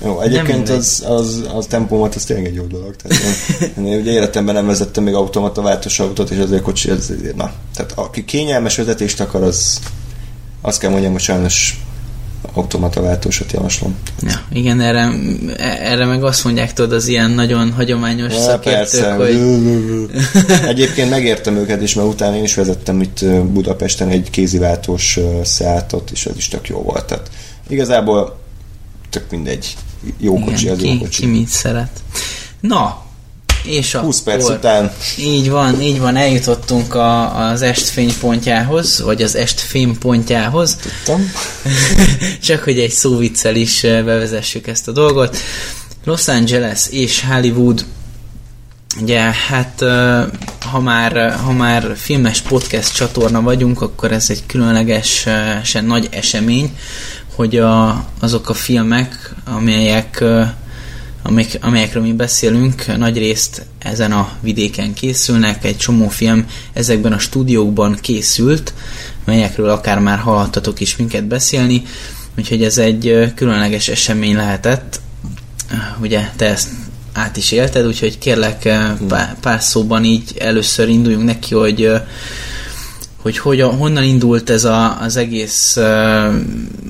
[0.03, 2.95] Jó, egyébként az, az, az tempomat az tényleg egy jó dolog.
[2.95, 3.23] Tehát
[3.75, 7.51] én, én ugye életemben nem vezettem még automata váltós autót, és azért kocsi, ez, na,
[7.75, 9.79] tehát aki kényelmes vezetést akar, az
[10.61, 11.79] azt kell mondjam, hogy sajnos
[12.53, 13.95] automata váltósat javaslom.
[14.21, 15.11] Ja, igen, erre,
[15.79, 19.13] erre meg azt mondják, tudod, az ilyen nagyon hagyományos ja, szakértők, persze.
[19.13, 19.39] hogy...
[20.73, 26.25] Egyébként megértem őket is, mert utána én is vezettem itt Budapesten egy kéziváltós szálltot, és
[26.25, 27.05] ez is tök jó volt.
[27.05, 27.29] Tehát
[27.67, 28.39] igazából
[29.09, 29.75] tök mindegy.
[30.17, 31.21] Jó igen, kocsi, az ki, jó kocsi.
[31.21, 32.01] Ki mit szeret.
[32.59, 33.01] Na,
[33.63, 34.91] és a 20 perc után.
[35.17, 40.75] Így van, így van, eljutottunk a, az estfénypontjához, vagy az estfénypontjához.
[40.75, 41.31] Tudtam.
[42.47, 45.37] Csak hogy egy szóviccel is bevezessük ezt a dolgot.
[46.03, 47.85] Los Angeles és Hollywood
[49.01, 49.83] Ugye, hát
[50.71, 56.77] ha már, ha már filmes podcast csatorna vagyunk, akkor ez egy különlegesen nagy esemény,
[57.39, 60.23] hogy a, azok a filmek, amelyek
[61.23, 67.19] amelyek, amelyekről mi beszélünk, nagy részt ezen a vidéken készülnek, egy csomó film ezekben a
[67.19, 68.73] stúdiókban készült,
[69.25, 71.83] melyekről akár már hallhattatok is minket beszélni,
[72.37, 75.01] úgyhogy ez egy különleges esemény lehetett.
[76.01, 76.69] Ugye te ezt
[77.13, 78.61] át is élted, úgyhogy kérlek
[79.07, 81.91] pár, pár szóban így először induljunk neki, hogy
[83.37, 86.33] hogy, hogy honnan indult ez a, az egész uh,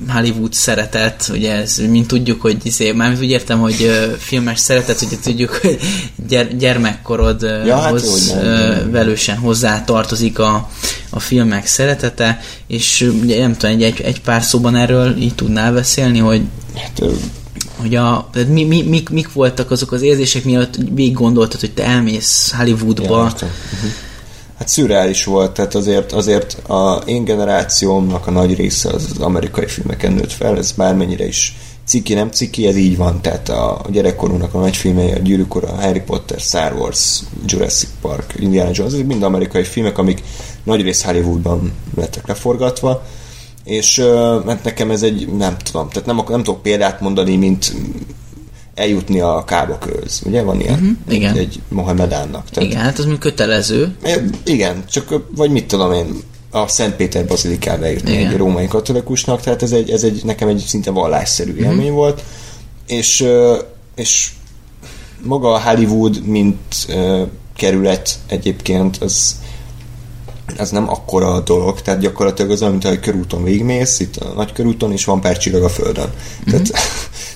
[0.08, 5.02] Hollywood szeretet, ugye ez, mint tudjuk, hogy izé, már úgy értem, hogy uh, filmes szeretet,
[5.02, 5.78] ugye tudjuk, hogy
[6.28, 10.68] gyere, gyermekkorodhoz ja, hát uh, velősen hozzá tartozik a,
[11.10, 15.72] a filmek szeretete, és ugye nem tudom, egy, egy, egy pár szóban erről így tudnál
[15.72, 16.42] beszélni, hogy
[16.76, 17.02] hát,
[17.76, 21.72] hogy a, tehát mi, mi, mik, mik voltak azok az érzések, miatt végig gondoltad, hogy
[21.72, 23.90] te elmész Hollywoodba, ja, uh-huh
[24.60, 29.66] hát szürreális volt, tehát azért, azért a én generációmnak a nagy része az, az amerikai
[29.66, 34.54] filmeken nőtt fel, ez bármennyire is ciki, nem ciki, ez így van, tehát a gyerekkorunknak
[34.54, 39.06] a nagy filmei, a Gyűrűk a Harry Potter, Star Wars, Jurassic Park, Indiana Jones, ezek
[39.06, 40.22] mind amerikai filmek, amik
[40.62, 43.02] nagy rész Hollywoodban lettek leforgatva,
[43.64, 43.96] és
[44.44, 47.72] mert nekem ez egy, nem tudom, tehát nem, nem tudok példát mondani, mint
[48.80, 50.20] eljutni a kábakőz.
[50.24, 50.74] Ugye van ilyen?
[50.74, 51.36] Uh-huh, igen.
[51.36, 52.50] Egy Mohamedánnak.
[52.50, 53.94] Tehát, igen, hát az mi kötelező.
[54.44, 56.06] Igen, csak vagy mit tudom én,
[56.50, 58.06] a Szent Péter bazilikába igen.
[58.06, 61.66] egy római katolikusnak, tehát ez, egy, ez egy, nekem egy szinte vallásszerű uh-huh.
[61.66, 62.22] élmény volt,
[62.86, 63.26] és,
[63.94, 64.30] és
[65.22, 67.20] maga a Hollywood, mint uh,
[67.56, 69.40] kerület egyébként, az,
[70.58, 74.32] az nem akkora a dolog, tehát gyakorlatilag az olyan, mint hogy körúton végmész, itt a
[74.34, 76.10] nagy körúton, és van pár csillag a földön.
[76.46, 76.62] Uh-huh.
[76.62, 76.70] Tehát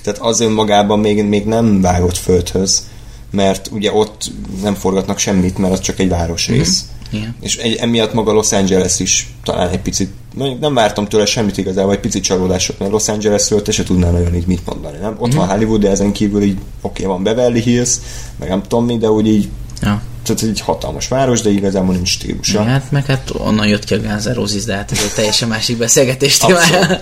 [0.05, 2.87] tehát az önmagában még, még nem vágott földhöz,
[3.31, 6.85] mert ugye ott nem forgatnak semmit, mert az csak egy városrész.
[6.85, 7.23] Mm-hmm.
[7.23, 7.35] Yeah.
[7.41, 10.09] És egy, emiatt maga Los Angeles is talán egy picit,
[10.59, 14.35] nem vártam tőle semmit igazából, egy picit csalódásot, mert Los Angelesről te se tudnál nagyon
[14.35, 15.15] így mit mondani, nem?
[15.19, 15.37] Ott mm-hmm.
[15.37, 17.95] van Hollywood, de ezen kívül így, oké, okay, van Beverly Hills,
[18.39, 19.49] meg nem tudom mi, de úgy így
[19.81, 22.63] ja tehát egy hatalmas város, de igazából nincs stílusa.
[22.63, 24.23] Hát meg hát onnan jött ki a Guns
[24.65, 26.99] de hát ez egy teljesen másik beszélgetés témája.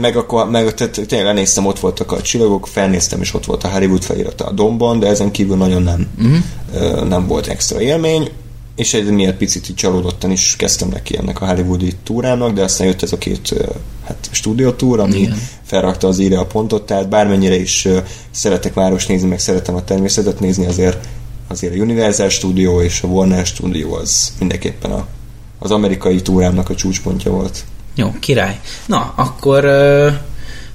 [0.00, 3.68] Meg akkor, meg tehát tényleg lenéztem, ott voltak a csillagok, felnéztem, és ott volt a
[3.68, 7.08] Hollywood felirata a domban, de ezen kívül nagyon nem, uh-huh.
[7.08, 8.30] nem volt extra élmény,
[8.76, 12.86] és egy miért picit így csalódottan is kezdtem neki ennek a hollywoodi túrának, de aztán
[12.86, 13.54] jött ez a két
[14.06, 15.38] hát, stúdiótúr, ami Igen.
[15.62, 17.88] felrakta az írja a pontot, tehát bármennyire is
[18.30, 21.08] szeretek város nézni, meg szeretem a természetet nézni, azért
[21.48, 25.06] azért a Universal Studio és a Warner Studio az mindenképpen a,
[25.58, 27.64] az amerikai túrámnak a csúcspontja volt.
[27.94, 28.60] Jó, király.
[28.86, 30.12] Na, akkor uh,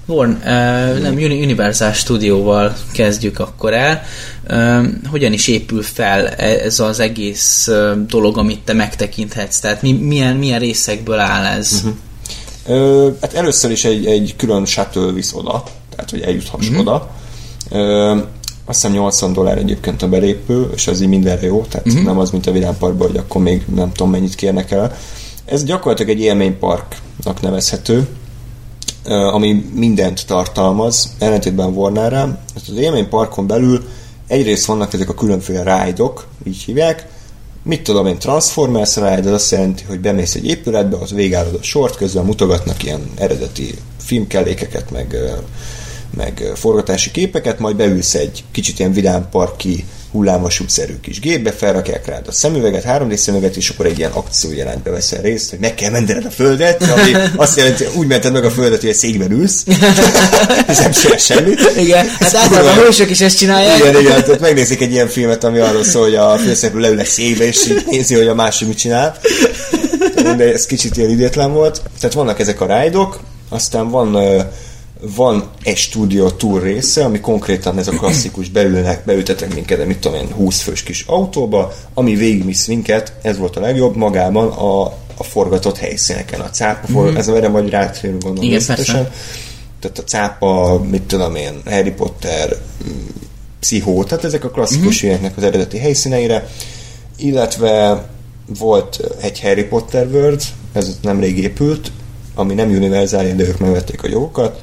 [0.06, 4.04] Warn, uh, nem, Universal Studio-val kezdjük akkor el.
[4.50, 9.60] Uh, hogyan is épül fel ez az egész uh, dolog, amit te megtekinthetsz?
[9.60, 11.72] Tehát mi, milyen, milyen részekből áll ez?
[11.74, 11.94] Uh-huh.
[12.66, 16.80] Uh, hát először is egy, egy külön shuttle visz oda, tehát hogy eljuthass uh-huh.
[16.80, 17.10] oda.
[17.70, 18.24] Uh,
[18.66, 22.04] azt hiszem 80 dollár egyébként a belépő, és az így mindenre jó, tehát uh-huh.
[22.04, 24.96] nem az, mint a vidámparkban, hogy akkor még nem tudom mennyit kérnek el.
[25.46, 28.08] Ez gyakorlatilag egy élményparknak nevezhető,
[29.32, 32.42] ami mindent tartalmaz, ellentétben Warnerrel.
[32.56, 33.84] Az élményparkon belül
[34.28, 37.08] egyrészt vannak ezek a különféle rájdok, így hívják,
[37.64, 41.64] mit tudom én, Transformers ride, az azt jelenti, hogy bemész egy épületbe, ott végállod a
[41.64, 45.16] sort, közben mutogatnak ilyen eredeti filmkellékeket, meg
[46.18, 52.32] meg forgatási képeket, majd beülsz egy kicsit ilyen vidámparki hullámvasútszerű kis gépbe, felrakják rád a
[52.32, 56.30] szemüveget, 3D szemüveget, és akkor egy ilyen akciójelentbe veszel részt, hogy meg kell mentened a
[56.30, 59.64] földet, ami azt jelenti, hogy úgy mented meg a földet, hogy egy székben ülsz,
[60.68, 61.72] és nem csinál semmit.
[61.78, 63.78] Igen, hát általában a hősök is ezt csinálják.
[63.78, 67.08] Igen, igen, tehát megnézik egy ilyen filmet, ami arról szól, hogy a főszereplő leül egy
[67.08, 69.18] székbe, és így nézi, hogy a másik mit csinál.
[70.38, 71.82] De ez kicsit ilyen idétlen volt.
[72.00, 73.20] Tehát vannak ezek a rájdok,
[73.50, 74.18] aztán van
[75.02, 79.98] van egy stúdió túl része, ami konkrétan ez a klasszikus beülnek, beültetek minket, de mit
[80.00, 84.84] tudom én, 20 fős kis autóba, ami végigvisz minket, ez volt a legjobb, magában a,
[85.18, 86.40] a forgatott helyszíneken.
[86.40, 87.16] A cápa, mm.
[87.16, 89.08] ez erre majd rátérünk gondolom Igen.
[89.80, 92.58] Tehát a cápa, mit tudom én, Harry Potter,
[93.60, 95.26] pszichó, tehát ezek a klasszikus mm-hmm.
[95.36, 96.48] az eredeti helyszíneire,
[97.18, 98.06] illetve
[98.60, 100.42] volt egy Harry Potter World,
[100.74, 101.92] ez nemrég épült,
[102.36, 104.62] ami nem univerzális, de ők megvették a jogokat,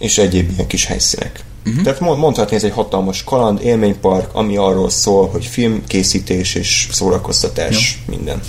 [0.00, 1.40] és egyéb ilyen kis helyszínek.
[1.66, 1.82] Uh-huh.
[1.82, 8.02] Tehát mond- mondhatni, ez egy hatalmas kaland, élménypark, ami arról szól, hogy filmkészítés és szórakoztatás,
[8.06, 8.40] minden.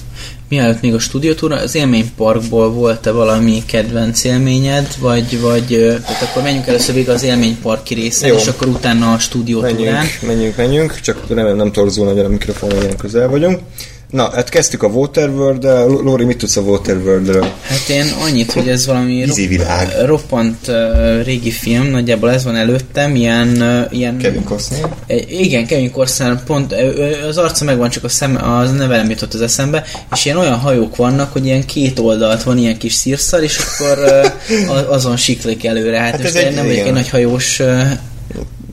[0.49, 5.65] Mielőtt még a stúdiótúra, az élményparkból volt-e valami kedvenc élményed, vagy, vagy
[6.05, 8.35] tehát akkor menjünk először végig az élményparki részen, Jó.
[8.35, 9.75] és akkor utána a stúdiótúrán.
[9.75, 13.59] Menjünk, menjünk, menjünk, csak remélem nem torzul nagyon a mikrofon, ilyen közel vagyunk.
[14.11, 15.87] Na, hát kezdtük a Waterworld-del.
[15.87, 17.47] Lóri, mit tudsz a Waterworld-ről?
[17.67, 19.91] Hát én annyit, hogy ez valami Vízi világ.
[20.05, 23.47] roppant uh, régi film, nagyjából ez van előttem, ilyen...
[23.61, 24.89] Uh, ilyen Kevin Costner.
[25.07, 26.75] Egy- Igen, Kevin Costner, pont
[27.29, 30.57] az arca megvan, csak a szem, az neve nem jutott az eszembe, és ilyen olyan
[30.59, 34.09] hajók vannak, hogy ilyen két oldalt van ilyen kis szírszal, és akkor
[34.87, 35.99] azon siklik előre.
[35.99, 36.87] Hát, Hát ez egy- nem vagyok igen.
[36.87, 37.61] egy nagy hajós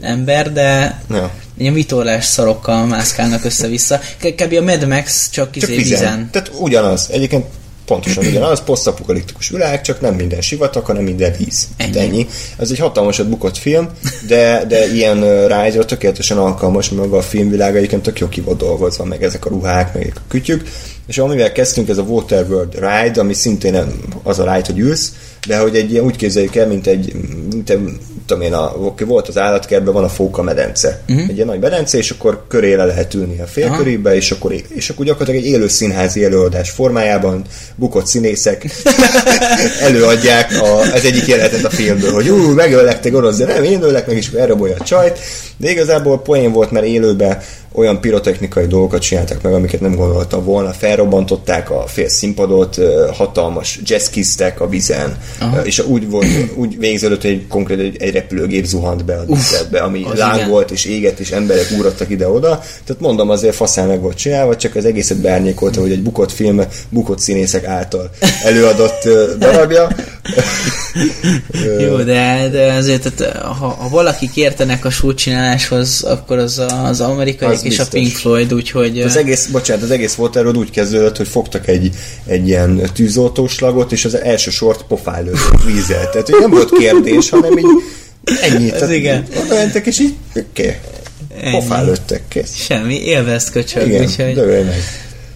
[0.01, 1.31] ember, de Ja.
[1.59, 4.01] Ilyen vitorlás szarokkal mászkálnak össze-vissza.
[4.19, 4.53] Kb.
[4.53, 6.29] a Mad Max csak, Csak izé vizen.
[6.31, 7.09] Tehát ugyanaz.
[7.11, 7.45] Egyébként
[7.89, 11.69] pontosan ugyanaz, posztapokaliptikus világ, csak nem minden sivatag, hanem minden víz.
[11.77, 11.99] Ennyi.
[11.99, 12.27] Ennyi.
[12.59, 13.89] Ez egy hatalmasat bukott film,
[14.27, 19.05] de, de ilyen ride tökéletesen alkalmas, maga a filmvilág egyébként tök jó ki volt dolgozva,
[19.05, 20.69] meg ezek a ruhák, meg a kütyük.
[21.07, 23.93] És amivel kezdtünk, ez a Waterworld Ride, ami szintén nem
[24.23, 25.13] az a ride, hogy ülsz,
[25.47, 27.13] de hogy egy ilyen úgy képzeljük el, mint egy,
[27.51, 27.81] mint egy
[28.29, 28.73] tudom én, a,
[29.07, 31.01] volt az állatkertben, van a fóka medence.
[31.09, 31.29] Uh-huh.
[31.29, 34.91] Egy ilyen nagy medence, és akkor köré le lehet ülni a félkörébe, és akkor, és
[34.91, 38.67] akkor gyakorlatilag egy élő színházi előadás formájában bukott színészek
[39.89, 43.83] előadják a, az egyik jelenetet a filmből, hogy ú, megöllek te gonosz, de nem, én
[43.83, 45.19] öllek meg, és elrabolja a csajt,
[45.57, 47.39] de igazából poén volt, mert élőben
[47.79, 50.73] olyan pirotechnikai dolgokat csináltak meg, amiket nem gondoltam volna.
[50.73, 52.79] Felrobbantották a fél színpadot,
[53.13, 55.65] hatalmas jazzkiztek a vizen, Aha.
[55.65, 56.27] és úgy volt,
[56.63, 60.49] úgy végződött, hogy egy konkrét egy, egy repülőgép zuhant be a díszletbe, ami az láng
[60.49, 60.65] igen.
[60.73, 62.63] és égett, és emberek úrottak ide-oda.
[62.85, 66.61] Tehát mondom, azért faszán meg volt csinálva, csak az egészet beárnyékolta, hogy egy bukott film,
[66.89, 68.11] bukott színészek által
[68.45, 69.89] előadott darabja.
[71.81, 77.01] Jó, de, de azért, tehát, ha, ha valakik értenek a súlycsináláshoz, akkor az a, az
[77.01, 78.01] amerikaiak Az és a biztos.
[78.01, 79.01] Pink Floyd, úgyhogy...
[79.01, 81.91] Az egész, bocsánat, az egész Waterworld úgy kezdődött, hogy fogtak egy,
[82.27, 86.11] egy ilyen tűzoltóslagot, és az első sort pofán lőttek vízzel.
[86.11, 87.67] Tehát hogy nem volt kérdés, hanem így
[88.41, 88.73] ennyi.
[88.73, 89.27] Ez igen.
[89.45, 90.79] Oda mentek, és így oké.
[91.41, 91.51] Ennyi.
[91.51, 92.55] Pofán lőttek, kész.
[92.55, 94.35] Semmi, élvezt köcsög, Igen, úgyhogy...
[94.35, 94.83] meg.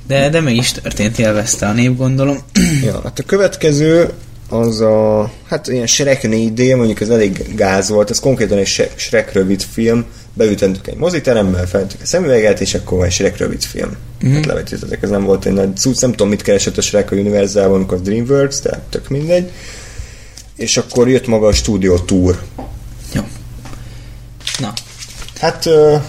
[0.06, 2.38] De, de meg is történt, élvezte a nép, gondolom.
[2.84, 4.10] Ja, hát a következő
[4.48, 9.32] az a, hát ilyen Shrek 4D, mondjuk ez elég gáz volt, ez konkrétan egy Shrek
[9.32, 13.96] rövid film, beültentük egy moziterembe, feltük a szemüveget, és akkor egy Shrek rövid film.
[14.24, 14.34] Mm-hmm.
[14.34, 17.14] Hát levetítettek, ez nem volt egy nagy cucc, nem tudom, mit keresett a Shrek a
[17.14, 19.50] Universalban, amikor a DreamWorks, de tök mindegy.
[20.56, 22.42] És akkor jött maga a Studio Tour.
[23.12, 23.22] Jó.
[24.58, 24.72] Na,
[25.40, 26.02] Hát, uh,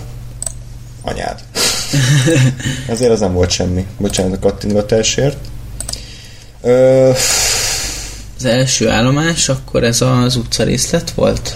[1.02, 1.40] anyád.
[2.88, 3.86] Ezért az nem volt semmi.
[3.98, 5.38] Bocsánat a kattingatásért.
[6.62, 7.10] Ö,
[8.38, 11.56] az első állomás, akkor ez az utca részlet volt?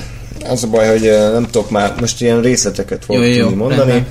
[0.49, 3.91] Az a baj, hogy nem tudok már, most ilyen részleteket fogok Jó, jó, tudni mondani.
[3.91, 4.07] rendben.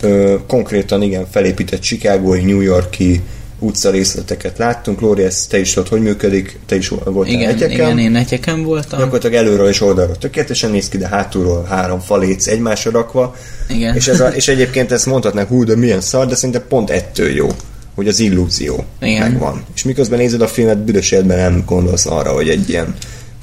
[0.00, 3.20] Ö, konkrétan igen, felépített Chicagói, New Yorki
[3.58, 5.00] utca részleteket láttunk.
[5.00, 7.70] Lóri, ez te is tudod, hogy működik, te is voltál Igen, egyeken.
[7.70, 8.98] igen, én egyeken voltam.
[8.98, 13.36] Gyakorlatilag előről és oldalról tökéletesen néz ki, de hátulról három faléc egymásra rakva.
[13.68, 13.94] Igen.
[13.94, 17.28] És, ez a, és egyébként ezt mondhatnánk, hú, de milyen szar, de szerintem pont ettől
[17.28, 17.48] jó,
[17.94, 19.30] hogy az illúzió Igen.
[19.30, 19.64] megvan.
[19.74, 22.94] És miközben nézed a filmet, büdös életben nem gondolsz arra, hogy egy ilyen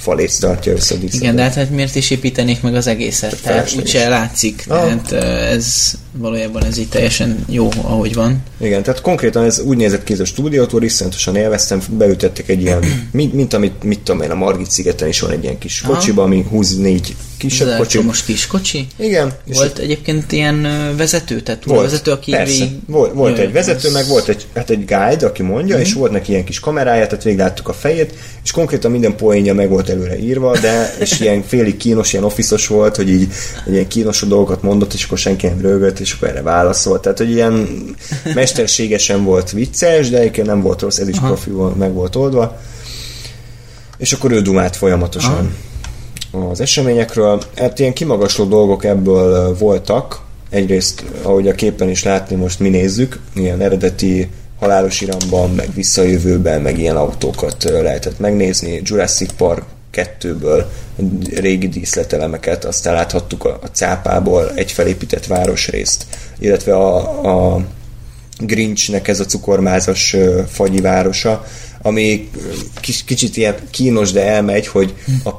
[0.05, 1.21] faléc tartja össze díszletet.
[1.21, 3.29] Igen, de hát, hát miért is építenék meg az egészet?
[3.29, 4.65] Csak Tehát úgyse látszik.
[4.67, 4.83] Ah.
[4.83, 5.11] Tehát
[5.51, 8.43] ez valójában ez így teljesen jó, ahogy van.
[8.57, 12.83] Igen, tehát konkrétan ez úgy nézett ki ez a stúdiótól, iszonyatosan élveztem, beütettek egy ilyen,
[13.11, 16.23] mint, mint amit, mit tudom én, a Margit szigeten is van egy ilyen kis kocsiba,
[16.23, 17.79] ami húz négy kisebb Ez kocsi.
[17.79, 18.87] elektromos kis kocsi.
[18.97, 19.31] Igen.
[19.47, 20.61] és Volt egyébként ilyen
[20.97, 22.53] vezető, tehát volt, vezető, aki persze.
[22.53, 22.77] végig...
[22.87, 25.83] Volt, volt Jaj, egy vezető, az- meg volt egy, hát egy guide, aki mondja, Mhm.
[25.83, 29.53] és volt neki ilyen kis kamerája, tehát végig láttuk a fejét, és konkrétan minden poénja
[29.53, 33.31] meg volt előre írva, de és ilyen félig kínos, ilyen offiszos volt, hogy így
[33.67, 37.01] ilyen kínos dolgokat mondott, és akkor senki nem rögött, és akkor erre válaszolt.
[37.01, 37.67] Tehát, hogy ilyen
[38.33, 42.59] mesterségesen volt vicces, de egyébként nem volt rossz, ez is profi volt, meg volt oldva.
[43.97, 45.53] És akkor ő dumált folyamatosan
[46.51, 47.41] az eseményekről.
[47.55, 50.21] Hát ilyen kimagasló dolgok ebből voltak.
[50.49, 56.61] Egyrészt, ahogy a képen is látni, most mi nézzük, ilyen eredeti halálos iramban, meg visszajövőben,
[56.61, 58.81] meg ilyen autókat lehetett megnézni.
[58.83, 60.63] Jurassic Park 2-ből
[61.35, 66.05] régi díszletelemeket, aztán láthattuk a, a cápából egy felépített városrészt,
[66.39, 67.65] illetve a, a
[68.39, 70.15] Grinchnek ez a cukormázas
[70.47, 71.45] fagyi városa,
[71.81, 72.29] ami
[72.79, 74.93] kis, kicsit ilyen kínos, de elmegy, hogy
[75.23, 75.35] a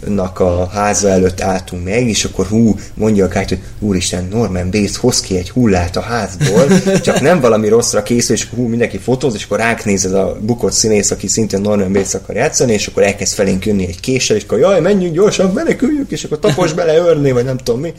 [0.00, 4.70] pszichónak a háza előtt álltunk meg, és akkor hú, mondja a kárt, hogy úristen, Norman
[4.70, 6.66] Bates hoz ki egy hullát a házból,
[7.04, 10.36] csak nem valami rosszra készül, és hú, mindenki fotóz, és akkor ránk néz ez a
[10.40, 14.36] bukott színész, aki szintén Norman Bates akar játszani, és akkor elkezd felénk jönni egy késsel,
[14.36, 17.92] és akkor jaj, menjünk gyorsan, meneküljünk, és akkor tapos bele örni, vagy nem tudom mi.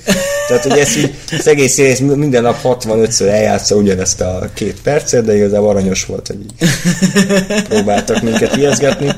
[0.48, 5.26] Tehát, hogy ez így, az egész színész minden nap 65-ször eljátsza ugyanezt a két percet,
[5.26, 6.70] de igazából aranyos volt, hogy így
[7.70, 9.12] próbáltak minket ijeszgetni.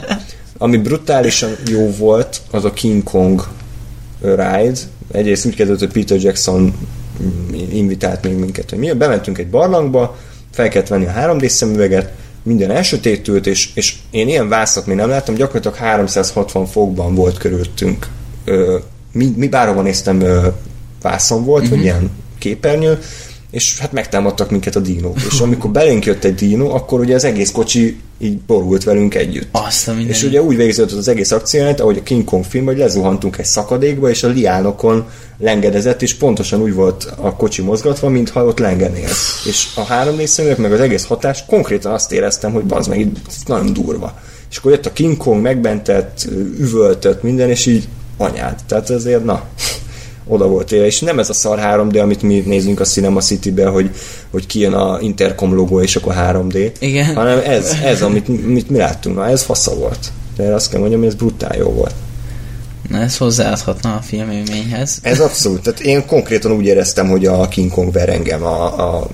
[0.64, 3.48] Ami brutálisan jó volt, az a King Kong
[4.22, 4.74] ride.
[5.12, 6.74] Egyrészt úgy kezdődött, hogy Peter Jackson
[7.24, 10.18] mm, invitált még minket, hogy mi bementünk egy barlangba,
[10.52, 12.12] fel kellett venni a 3D szemüveget,
[12.44, 18.08] minden elsötétült, és, és én ilyen vászat még nem láttam, gyakorlatilag 360 fokban volt körülöttünk.
[18.46, 18.78] Ö,
[19.12, 20.48] mi, mi bárhova néztem, ö,
[21.02, 21.78] vászon volt, uh-huh.
[21.78, 23.00] vagy ilyen képernyő,
[23.54, 25.18] és hát megtámadtak minket a dínók.
[25.32, 29.48] És amikor belénk jött egy dínó, akkor ugye az egész kocsi így borult velünk együtt.
[29.52, 30.12] Azt a minden.
[30.12, 33.46] És ugye úgy végződött az egész akcióját, ahogy a King Kong film, hogy lezuhantunk egy
[33.46, 35.06] szakadékba, és a liánokon
[35.38, 39.10] lengedezett, és pontosan úgy volt a kocsi mozgatva, mintha ott lengenél.
[39.46, 43.12] És a három nézőnek, meg az egész hatás, konkrétan azt éreztem, hogy az meg így
[43.46, 44.20] nagyon durva.
[44.52, 46.28] És akkor jött a King Kong, megbentett,
[46.60, 47.88] üvöltött minden, és így
[48.18, 48.56] anyád.
[48.68, 49.44] Tehát azért, na,
[50.28, 53.68] oda volt éve, és nem ez a szar 3D, amit mi nézünk a Cinema City-be,
[53.68, 53.90] hogy,
[54.32, 57.16] hogy kijön a Intercom logó, és akkor 3D, Igen.
[57.16, 60.12] hanem ez, ez amit, amit mi láttunk, na ez fasza volt.
[60.36, 61.94] De azt kell mondjam, hogy ez brutál jó volt.
[62.90, 65.00] Na, ez hozzáadhatna a filmélményhez.
[65.02, 69.08] Ez abszolút, tehát én konkrétan úgy éreztem, hogy a King Kong ver engem a, a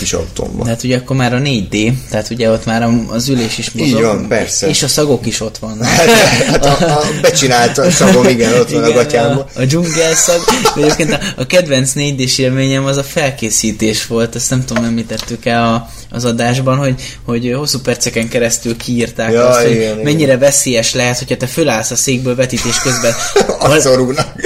[0.00, 0.64] kis autómba.
[0.64, 3.88] De hát ugye akkor már a 4D, tehát ugye ott már az ülés is mozog.
[3.88, 4.68] Így van, persze.
[4.68, 5.84] És a szagok is ott vannak.
[5.86, 9.46] Hát a, a becsinált szagom, igen, ott van a gatyámban.
[9.54, 10.40] A, a dzsungelszag.
[10.74, 15.46] De egyébként a, a kedvenc 4D-s élményem az a felkészítés volt, ezt nem tudom, említettük
[15.46, 16.94] el a, az adásban, hogy,
[17.24, 20.04] hogy hosszú perceken keresztül kiírták Ja, azt, hogy igen, igen.
[20.04, 23.12] mennyire veszélyes lehet, hogyha te fölállsz a székből vetítés közben.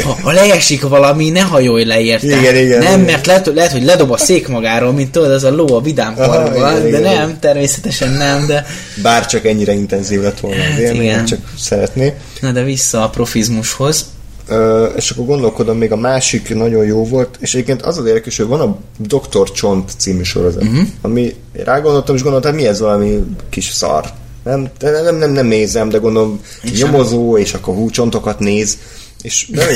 [0.04, 2.26] Ha, ha leesik valami, ne hajolj le érte.
[2.26, 3.00] Igen, igen, Nem, igen.
[3.00, 6.12] mert lehet, lehet, hogy ledob a szék magáról, mint tudod, az a ló a vidám
[6.12, 7.40] igen, de igen, nem, igen.
[7.40, 8.66] természetesen nem, de
[9.02, 11.24] Bár csak ennyire intenzív lett volna az élmény, Hát igen.
[11.24, 12.14] csak szeretné.
[12.40, 14.04] na de vissza a profizmushoz.
[14.48, 18.36] Ö, és akkor gondolkodom, még a másik nagyon jó volt, és egyébként az az érdekes,
[18.36, 19.52] hogy van a Dr.
[19.52, 20.86] Csont című sorozat, uh-huh.
[21.00, 24.04] ami rágondoltam, és gondoltam, hát mi ez valami kis szar.
[24.44, 26.40] Nem, de nem, nem, nem nézem, de gondolom
[26.78, 28.78] nyomozó, és akkor húcsontokat néz,
[29.22, 29.66] és, de,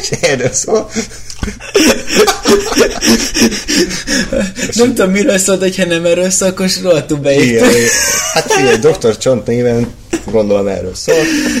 [0.00, 0.90] és erről szól.
[4.72, 7.68] Nem tudom, miről szólt, hogyha nem erről szól, akkor rohadtul beírtam.
[8.32, 9.16] Hát figyelj, Dr.
[9.18, 9.86] Csont néven
[10.30, 11.14] gondolom erről szól.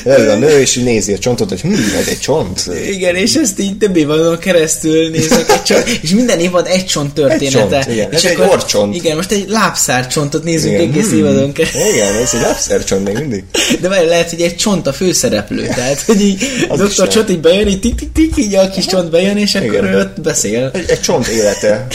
[0.04, 2.70] Leül a nő, és nézi a csontot, hogy hm, ez egy csont.
[2.90, 7.14] Igen, és ezt így több évadon keresztül nézek egy csont, és minden évad egy csont
[7.14, 7.76] története.
[7.76, 8.12] Egy csont, igen.
[8.12, 8.94] És Ez egy orrcsont.
[8.94, 10.88] Igen, most egy lábszár csontot nézünk Igen.
[10.88, 11.18] egész Hmm.
[11.18, 11.80] évadon keresztül.
[11.94, 13.44] Igen, ez egy lábszercsont még mindig.
[13.80, 17.12] De várj, lehet, hogy egy csont a főszereplő, tehát, hogy így Az lehet.
[17.12, 19.84] Csont így bejön, így tik, tik, tik, így a kis csont bejön, és akkor Igen.
[19.84, 20.70] ő ott beszél.
[20.74, 21.86] Egy, egy csont élete.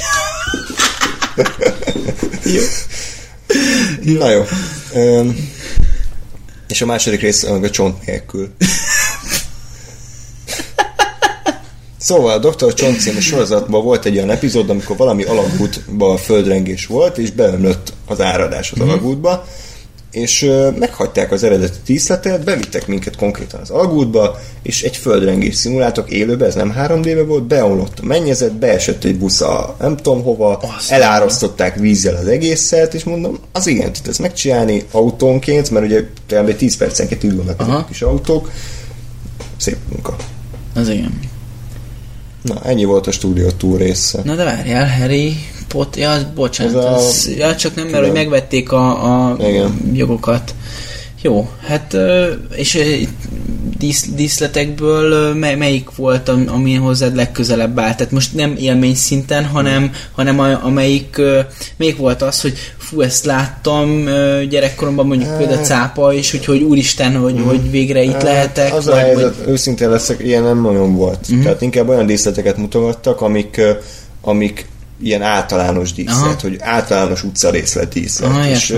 [4.01, 4.45] Na jó.
[4.93, 5.55] Öm,
[6.67, 8.49] és a második rész a csont nélkül.
[11.97, 12.73] Szóval a Dr.
[12.73, 18.21] Csont című sorozatban volt egy olyan epizód, amikor valami alagútban földrengés volt, és beömlött az
[18.21, 19.47] áradás az alagútba,
[20.11, 26.09] és ö, meghagyták az eredeti díszletet, bevittek minket konkrétan az alagútba, és egy földrengés szimuláltak
[26.11, 30.57] élőbe, ez nem 3D-be volt, beomlott a mennyezet, beesett egy busz a nem tudom hova,
[30.77, 36.03] Azt elárasztották vízzel az egészet, és mondom, az igen, tudod ezt megcsinálni autónként, mert ugye
[36.27, 36.55] kb.
[36.55, 37.25] 10 percenként
[37.57, 37.75] Aha.
[37.75, 38.51] a kis autók.
[39.57, 40.15] Szép munka.
[40.75, 41.19] Az igen.
[42.41, 44.21] Na, ennyi volt a stúdió túl része.
[44.23, 45.37] Na de várjál, Harry
[45.67, 49.91] Potter, ja, bocsánat, Ez a- az, ja, csak nem, mert hogy megvették a, a Igen.
[49.93, 50.53] jogokat.
[51.21, 51.97] Jó, hát,
[52.55, 52.77] és
[53.77, 57.97] dísz, díszletekből mely, melyik volt, ami hozzád legközelebb állt?
[57.97, 61.21] Tehát most nem élmény szinten, hanem, hanem a, amelyik
[61.77, 64.03] melyik volt az, hogy fú, ezt láttam
[64.49, 68.23] gyerekkoromban mondjuk uh, például cápa, és hogy, hogy úristen, hogy, uh, hogy végre itt uh,
[68.23, 68.73] lehetek.
[68.73, 69.47] Az vagy, a helyzet, vagy...
[69.47, 71.19] őszintén leszek, ilyen nem nagyon volt.
[71.29, 71.43] Uh-huh.
[71.43, 73.61] Tehát inkább olyan díszleteket mutogattak, amik,
[74.21, 74.67] amik
[75.01, 76.35] ilyen általános díszlet, Aha.
[76.41, 78.29] hogy általános utcarészlet díszlet.
[78.29, 78.75] Aha, és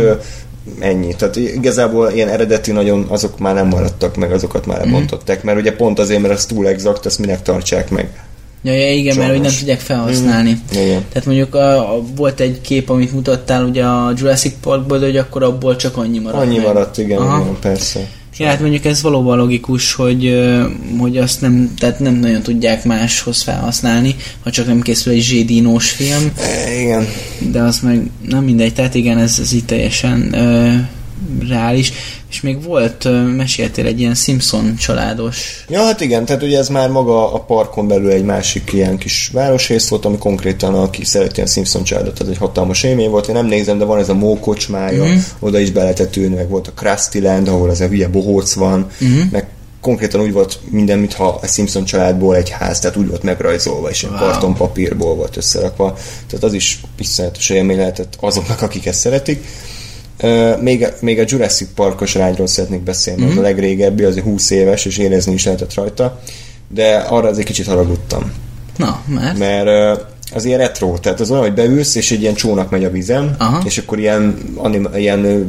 [0.80, 1.16] ennyi.
[1.16, 4.96] Tehát igazából ilyen eredeti nagyon azok már nem maradtak meg, azokat már mm.
[5.42, 8.10] mert ugye pont azért, mert ez túl exakt, ezt minek tartsák meg.
[8.62, 9.18] Ja, ja igen, Sajnos.
[9.18, 10.50] mert hogy nem tudják felhasználni.
[10.52, 10.82] Mm.
[10.82, 11.06] Igen.
[11.10, 15.44] Tehát mondjuk a, a, volt egy kép, amit mutattál ugye a Jurassic Parkból, hogy akkor
[15.44, 16.44] abból csak annyi maradt.
[16.44, 16.66] Annyi meg.
[16.66, 18.10] maradt, igen, igen, persze.
[18.40, 20.40] Ja, hát mondjuk ez valóban logikus, hogy,
[20.98, 25.92] hogy azt nem, tehát nem nagyon tudják máshoz felhasználni, ha csak nem készül egy zsédínós
[25.92, 26.32] film.
[26.38, 27.08] E, igen.
[27.52, 30.36] De az meg nem mindegy, tehát igen, ez, ez itt teljesen
[31.50, 31.94] reális,
[32.30, 35.66] és még volt, meséltél egy ilyen Simpson családos.
[35.70, 39.30] Ja, hát igen, tehát ugye ez már maga a parkon belül egy másik ilyen kis
[39.34, 43.28] városrész volt, ami konkrétan aki szereti ilyen Simpson családot, az egy hatalmas élmény volt.
[43.28, 45.20] Én nem nézem, de van ez a mókocsmája, mm-hmm.
[45.40, 48.54] oda is be lehetett ülni, meg volt a Krusty Land, ahol az a hülye bohóc
[48.54, 49.22] van, mm-hmm.
[49.32, 49.48] meg
[49.82, 54.04] konkrétan úgy volt minden, mintha a Simpson családból egy ház, tehát úgy volt megrajzolva, és
[54.04, 54.18] wow.
[54.18, 55.98] kartonpapírból volt összerakva.
[56.28, 59.46] Tehát az is iszonyatos élmény lehetett azoknak, akik ezt szeretik.
[60.22, 63.30] Uh, még, még a Jurassic Parkos rágyról szeretnék beszélni, mm-hmm.
[63.30, 63.50] az a mhm.
[63.50, 66.20] legrégebbi, az 20 éves, és érezni is lehetett rajta,
[66.68, 68.32] de arra azért kicsit haragudtam.
[68.78, 69.38] Na, mert?
[69.38, 72.84] Mert uh, az ilyen retro, tehát az olyan, hogy beülsz, és egy ilyen csónak megy
[72.84, 73.62] a vízen, Aha.
[73.66, 75.48] és akkor ilyen, anim, ilyen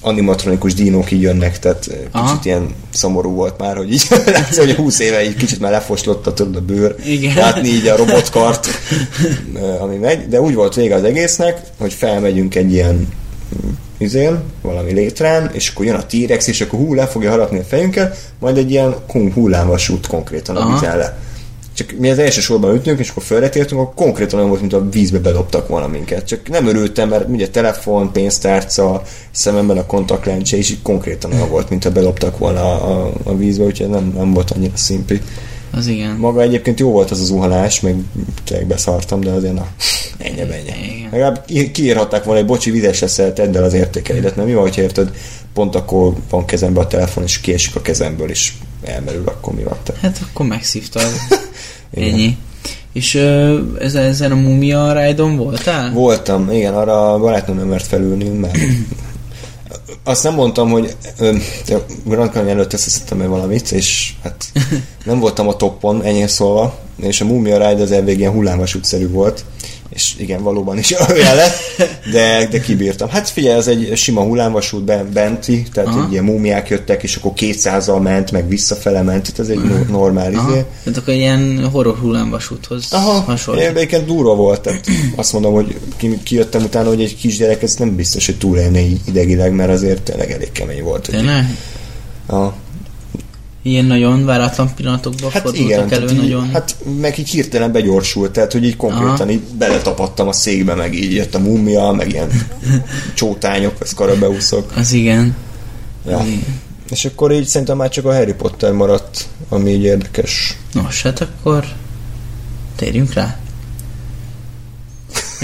[0.00, 2.38] animatronikus dinók így jönnek, tehát kicsit Aha.
[2.42, 6.56] ilyen szomorú volt már, hogy így látsz, hogy 20 éve így kicsit már lefoslotta tudod
[6.56, 7.36] a bőr, Igen.
[7.36, 8.68] látni így a robotkart,
[9.82, 13.08] ami megy, de úgy volt vége az egésznek, hogy felmegyünk egy ilyen
[14.02, 17.62] izén, valami létrán, és akkor jön a T-rex, és akkor hú, le fogja harapni a
[17.62, 21.18] fejünket, majd egy ilyen kung hullámvasút konkrétan a vízen le.
[21.74, 24.88] Csak mi az első sorban ütünk, és akkor fölretértünk, akkor konkrétan olyan volt, mint a
[24.90, 26.26] vízbe bedobtak volna minket.
[26.26, 31.70] Csak nem örültem, mert ugye telefon, pénztárca, szememben a kontaktlencse, és így konkrétan olyan volt,
[31.70, 35.20] mint ha bedobtak volna a, a, a vízbe, úgyhogy nem, nem volt annyira szimpi.
[35.72, 36.16] Az igen.
[36.16, 37.96] Maga egyébként jó volt az az zuhanás, meg
[38.44, 39.66] tényleg beszartam, de azért na,
[40.18, 41.08] ennyi, ennyi.
[41.10, 44.82] Legalább kiírhatták volna, hogy bocsi, vizes leszel, tedd el az értékeidet, mert mi van, hogyha
[44.82, 45.10] érted,
[45.54, 48.52] pont akkor van kezembe a telefon, és kiesik a kezemből, és
[48.82, 49.76] elmerül, akkor mi van?
[49.82, 49.92] Te?
[50.00, 51.10] Hát akkor megszívtad.
[51.94, 52.36] ennyi.
[52.92, 55.92] És uh, ezen a Mumia ride voltál?
[55.92, 58.58] Voltam, igen, arra a barátnőm nem mert felülni, mert
[60.04, 60.96] azt nem mondtam, hogy
[62.04, 64.44] Grand Canyon előtt összeszedtem meg valamit, és hát
[65.04, 69.44] nem voltam a toppon, ennyi szólva, és a Mumia Ride az elvég ilyen hullámvasútszerű volt,
[69.94, 71.56] és igen, valóban is olyan lett,
[72.12, 73.08] de, de kibírtam.
[73.08, 76.08] Hát figyelj, ez egy sima hullámvasút benti, tehát Aha.
[76.10, 79.84] ilyen múmiák jöttek, és akkor 200-al ment, meg visszafele ment, itt ez egy Aha.
[79.88, 80.50] normál Aha.
[80.50, 80.64] izé.
[80.84, 83.20] Tehát akkor ilyen horror hullámvasúthoz Aha.
[83.20, 83.60] hasonló.
[83.60, 84.86] Egyébként durva volt, tehát
[85.16, 89.52] azt mondom, hogy ki, kijöttem utána, hogy egy kisgyerek, ez nem biztos, hogy túlélne idegileg,
[89.52, 91.08] mert azért tényleg elég kemény volt.
[91.10, 91.56] Tényleg?
[92.26, 92.54] Aha
[93.62, 96.50] ilyen nagyon váratlan pillanatokban hát fordultak igen, elő így, nagyon.
[96.50, 99.30] Hát meg így hirtelen begyorsult, tehát hogy így konkrétan Aha.
[99.30, 102.30] így beletapadtam a székbe, meg így jött a mumia, meg ilyen
[103.14, 104.72] csótányok, vagy skarabeuszok.
[104.76, 105.36] Az igen.
[106.06, 106.18] Ja.
[106.18, 106.60] Az igen.
[106.90, 110.56] És akkor így szerintem már csak a Harry Potter maradt, ami így érdekes.
[110.72, 111.64] Nos, hát akkor
[112.76, 113.41] térjünk rá.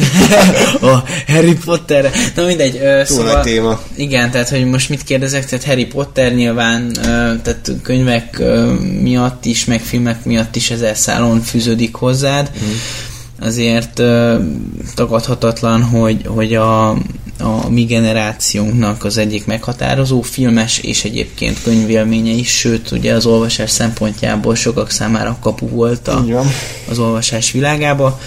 [0.81, 2.11] oh, Harry Potter.
[2.35, 2.75] Na mindegy.
[2.75, 3.81] Uh, Túl szóval, nagy téma.
[3.95, 7.05] Igen, tehát hogy most mit kérdezek, tehát Harry Potter nyilván, uh,
[7.43, 12.51] tehát könyvek uh, miatt is, meg filmek miatt is ezer szálon fűződik hozzád.
[12.65, 12.69] Mm.
[13.41, 14.35] Azért uh,
[14.95, 16.89] tagadhatatlan, hogy, hogy a,
[17.41, 23.71] a mi generációnknak az egyik meghatározó filmes és egyébként könyvélménye is, sőt ugye az olvasás
[23.71, 26.25] szempontjából sokak számára kapu volt a,
[26.91, 28.21] az olvasás világába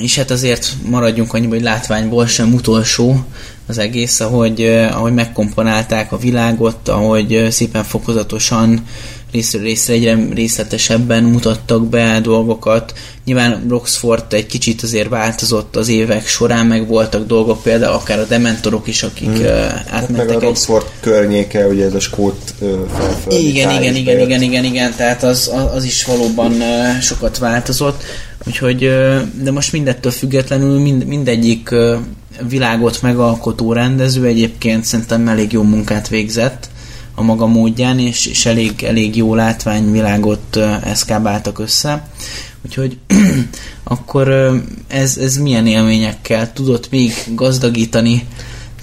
[0.00, 3.24] és hát azért maradjunk annyiban, hogy látványból sem utolsó
[3.66, 8.86] az egész, ahogy, ahogy megkomponálták a világot, ahogy szépen fokozatosan
[9.32, 12.92] részről részre egyre részletesebben mutattak be dolgokat.
[13.24, 18.24] Nyilván Roxford egy kicsit azért változott az évek során, meg voltak dolgok, például akár a
[18.24, 19.44] Dementorok is, akik hmm.
[19.44, 19.90] átmentek.
[19.90, 21.00] Hát meg a Roxford egy...
[21.00, 22.54] környéke, ugye ez a skót
[22.96, 26.52] felföldi Igen, igen, igen, igen, igen, igen, tehát az, az is valóban
[27.00, 28.02] sokat változott.
[28.46, 28.78] Úgyhogy,
[29.42, 31.74] de most mindettől függetlenül mind, mindegyik
[32.48, 36.68] világot megalkotó rendező egyébként szerintem elég jó munkát végzett
[37.14, 42.08] a maga módján, és, és elég, elég jó látványvilágot eszkábáltak össze.
[42.64, 42.98] Úgyhogy
[43.84, 44.50] akkor
[44.88, 48.26] ez, ez milyen élményekkel tudott még gazdagítani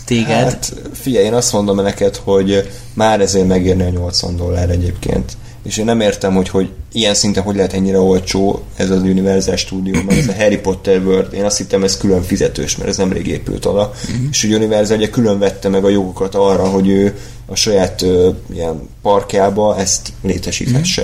[0.05, 0.29] téged.
[0.29, 5.37] Hát figyelj, én azt mondom neked, hogy már ezért megérni a 80 dollár egyébként.
[5.63, 9.55] És én nem értem, hogy, hogy ilyen szinten hogy lehet ennyire olcsó ez az Universal
[9.55, 12.97] Studio, mert ez a Harry Potter World, én azt hittem ez külön fizetős, mert ez
[12.97, 13.93] nemrég épült oda.
[14.03, 14.27] Uh-huh.
[14.31, 18.29] És hogy Universal ugye külön vette meg a jogokat arra, hogy ő a saját ö,
[18.53, 21.01] ilyen parkjába ezt létesíthesse.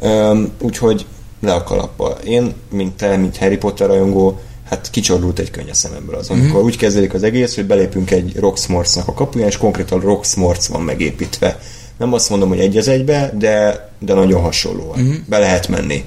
[0.00, 0.30] Uh-huh.
[0.30, 1.06] Um, úgyhogy
[1.40, 2.18] le a kalappal.
[2.24, 6.56] Én, mint te, mint Harry Potter rajongó, hát kicsordult egy könny a szememből az, amikor
[6.56, 6.64] mm-hmm.
[6.64, 11.60] úgy kezdődik az egész, hogy belépünk egy Roxmorcnak a kapuján, és konkrétan Roxmorc van megépítve.
[12.00, 15.00] Nem azt mondom, hogy egy az egybe, de, de nagyon hasonlóan.
[15.00, 15.14] Mm-hmm.
[15.26, 16.04] Be lehet menni.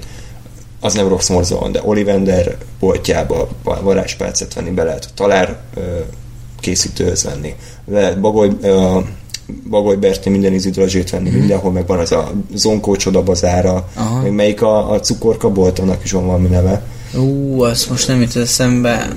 [0.80, 5.58] Az nem Roxmorc van, de Ollivander boltjába varázspálcet venni, be lehet a talár
[6.60, 7.54] készítőhöz venni.
[7.90, 8.50] Lehet bagoly,
[9.70, 11.38] Bagoly Berti minden ízűdrazsét venni mm.
[11.38, 13.88] mindenhol, meg van az a Zonkó csoda bazára,
[14.22, 16.82] meg melyik a, a cukorka bolt, annak is van valami neve.
[17.16, 19.08] Ú, azt most nem jut eszembe.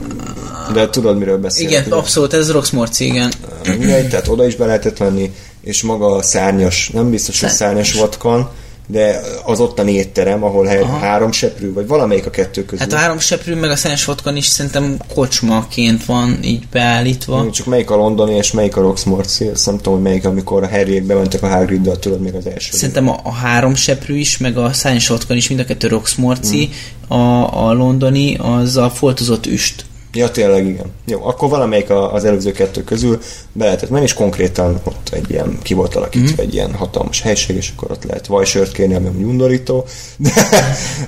[0.73, 1.71] De tudod, miről beszélek.
[1.71, 1.95] Igen, ugye?
[1.95, 3.31] abszolút, ez Roxmorci, igen.
[3.63, 5.33] Igen, tehát oda is be lehetett venni,
[5.67, 8.49] és maga a szárnyas, nem biztos, hogy szárnyas vatkan,
[8.89, 10.97] de az ottani étterem, ahol Aha.
[10.97, 12.85] három seprű, vagy valamelyik a kettő közül.
[12.85, 17.49] Hát a három seprű meg a szenes vodkan is szerintem kocsmaként van így beállítva.
[17.51, 20.69] Csak melyik a londoni és melyik a Roxmorci, azt nem tudom, hogy melyik, amikor a
[20.69, 22.77] Harryek bementek a Hagriddal, tudod még az első.
[22.77, 26.69] Szerintem a, a három seprű is, meg a szenes vodkan is, mind a kettő Roxmorci,
[26.69, 27.17] mm.
[27.17, 30.85] a, a londoni az a foltozott üst Ja, tényleg igen.
[31.05, 33.19] Jó, akkor valamelyik az előző kettő közül
[33.51, 36.45] be lehetett menni, és konkrétan ott egy ilyen, ki volt alakítva mm.
[36.45, 39.85] egy ilyen hatalmas helység, és akkor ott lehet vajsört kérni, ami undorító.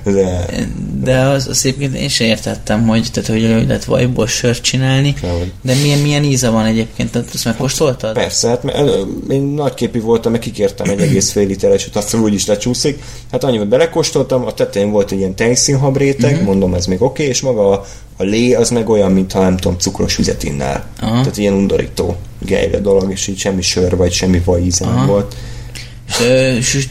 [0.04, 0.46] De, de,
[1.02, 5.52] de az, az egyébként én sem értettem, hogy, tehát, hogy lehet vajból sört csinálni, Nehogy.
[5.62, 8.14] de milyen, milyen íze van egyébként, tehát azt megkóstoltad?
[8.14, 8.64] Persze, hát
[9.30, 13.02] én nagyképű voltam, meg kikértem egy egész fél literes, hogy azt úgy is lecsúszik.
[13.32, 16.44] Hát annyi, hogy belekóstoltam, a tetején volt egy ilyen tejszínhab réteg, mm-hmm.
[16.44, 17.84] mondom, ez még oké, okay, és maga a,
[18.16, 20.84] a lé az meg olyan, mintha nem tudom, cukros vizet innál.
[21.00, 21.20] Aha.
[21.20, 25.36] Tehát ilyen undorító gejre dolog, és így semmi sör vagy semmi vaj íze nem volt.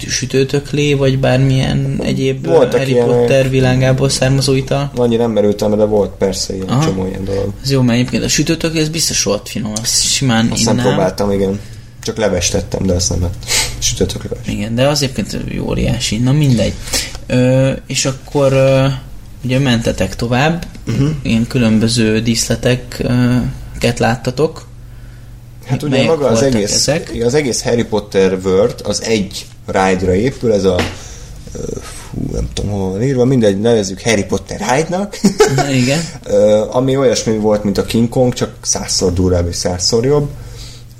[0.07, 4.91] Sütőtöklé, vagy bármilyen egyéb Voltak Harry ilyen, Potter világából származó ital?
[4.95, 6.83] Annyi nem merültem, de volt persze ilyen Aha.
[6.83, 7.53] csomó ilyen dolog.
[7.63, 10.75] Ez jó, mert egyébként a sütőtöklé, ez biztos volt finom, azt simán azt innám.
[10.75, 11.59] nem próbáltam, igen.
[12.03, 13.45] Csak levestettem, de azt nem lett.
[13.79, 14.29] Sütőtöklé.
[14.45, 16.17] Igen, de az egyébként jó óriási.
[16.17, 16.73] Na mindegy.
[17.27, 18.87] Ö, és akkor ö,
[19.43, 21.09] ugye mentetek tovább, uh-huh.
[21.21, 24.67] ilyen különböző díszleteket láttatok.
[25.65, 27.11] Hát ugye maga az egész, ezek?
[27.25, 30.79] az egész Harry Potter World az egy ride-ra épül, ez a
[31.81, 35.19] fú, nem tudom hol van írva, mindegy, nevezzük Harry Potter ride-nak.
[35.71, 35.99] Igen.
[36.77, 40.29] ami olyasmi volt, mint a King Kong, csak százszor durvább és százszor jobb.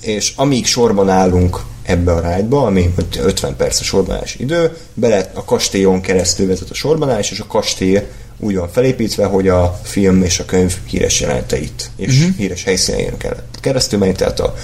[0.02, 5.44] És amíg sorban állunk ebbe a ride-ba, ami 50 perc a sorbanás idő, bele a
[5.46, 8.02] kastélyon keresztül vezet a sorbanás, és a kastély
[8.40, 12.36] úgy van felépítve, hogy a film és a könyv híres jeleneteit és uh-huh.
[12.36, 14.56] híres helyszínein kellett keresztül menni, tehát a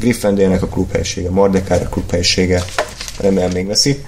[0.00, 2.64] Gryffindornek a klubhelysége, Mordecai a klubhelysége,
[3.18, 4.04] remélem még veszi.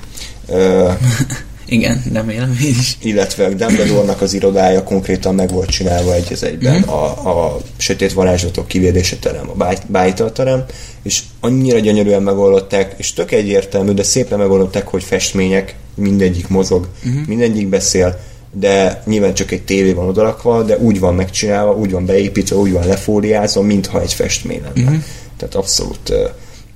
[0.49, 0.93] Uh,
[1.67, 2.97] igen, remélem én is.
[3.03, 6.77] Illetve a Dumbledore-nak az irodája konkrétan meg volt csinálva egy az egyben.
[6.77, 7.27] Uh-huh.
[7.27, 10.65] A, a sötét varázslatok kivédése terem, a bájtal terem,
[11.03, 17.27] és annyira gyönyörűen megoldották, és tök egyértelmű, de szépen megoldották, hogy festmények, mindegyik mozog, uh-huh.
[17.27, 18.19] mindegyik beszél,
[18.59, 22.73] de nyilván csak egy tévé van odalakva, de úgy van megcsinálva, úgy van beépítve, úgy
[22.73, 24.91] van lefóliázva, mintha egy festmény lenne.
[24.91, 25.03] Uh-huh.
[25.37, 26.13] Tehát abszolút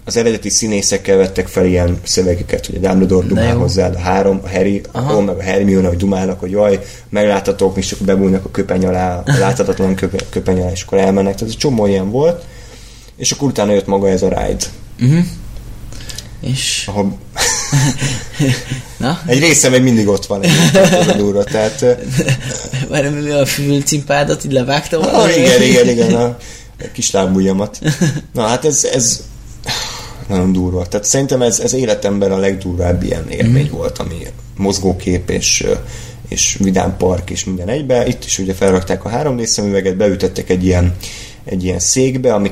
[0.04, 4.48] az eredeti színészekkel vettek fel ilyen szövegeket, hogy a Dumbledore dumál hozzá, a három, a
[4.48, 5.12] Harry, Aha.
[5.12, 9.22] a meg a Hermione, hogy dumálnak, hogy jaj, megláthatók, és csak bebújnak a köpeny alá,
[9.26, 9.94] a láthatatlan
[10.30, 11.34] köpeny alá, és akkor elmennek.
[11.34, 12.44] Tehát ez csomó ilyen volt,
[13.16, 14.64] és akkor utána jött maga ez a ride.
[15.00, 15.24] Uh-huh.
[16.40, 16.84] És...
[16.88, 17.18] Ahol...
[18.96, 19.20] Na?
[19.26, 20.50] Egy része még mindig ott van egy
[21.08, 21.84] a durva, tehát...
[22.88, 23.04] Már
[23.40, 25.02] a fülcimpádat így levágtam?
[25.02, 26.36] Ah, igen, igen, igen, a
[26.92, 27.78] kis lábujjamat.
[28.32, 29.22] Na hát ez, ez
[30.28, 30.86] nagyon durva.
[30.86, 33.76] Tehát szerintem ez, ez életemben a legdurvább ilyen élmény mm.
[33.76, 34.16] volt, ami
[34.56, 35.66] mozgókép és,
[36.28, 38.06] és vidám park és minden egybe.
[38.06, 40.96] Itt is ugye felrakták a 3D szemüveget, beütettek egy ilyen
[41.44, 42.50] egy ilyen székbe, ami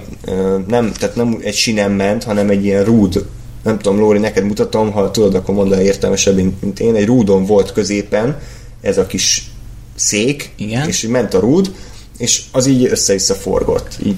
[0.66, 3.26] nem, tehát nem egy sinem ment, hanem egy ilyen rúd
[3.68, 6.94] nem tudom, Lóri, neked mutatom, ha tudod, akkor mondd el értelmesebb, mint én.
[6.94, 8.38] Egy rúdon volt középen
[8.80, 9.50] ez a kis
[9.94, 10.88] szék, Igen.
[10.88, 11.74] és így ment a rúd,
[12.18, 13.96] és az így össze-vissza forgott.
[14.04, 14.16] Így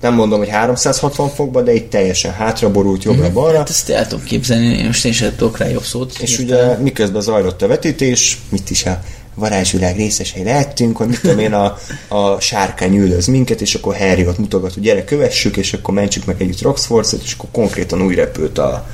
[0.00, 3.50] nem mondom, hogy 360 fokba, de így teljesen hátraborult jobbra-balra.
[3.50, 3.58] Mhm.
[3.58, 6.18] Hát ezt el tudom képzelni, én most én sem tudok rá jobb szót.
[6.20, 9.02] És ugye miközben zajlott a vetítés, mit is a
[9.34, 11.78] varázsvilág részesei lehettünk, hogy mit tudom én, a,
[12.08, 16.24] a sárkány üldöz minket, és akkor Harry ott mutogat, hogy gyere, kövessük, és akkor mentsük
[16.24, 18.86] meg együtt Roxforce-et, és akkor konkrétan úgy repült a,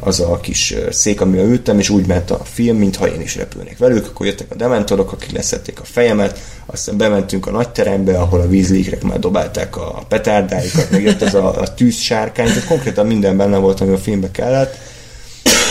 [0.00, 3.78] az a kis szék, amivel ültem, és úgy ment a film, mintha én is repülnék
[3.78, 8.40] velük, akkor jöttek a dementorok, akik leszették a fejemet, aztán bementünk a nagy terembe, ahol
[8.40, 13.36] a vízlékrek már dobálták a petárdáikat, meg jött az a, a tűzsárkány, tehát konkrétan minden
[13.36, 14.78] benne volt, ami a filmbe kellett,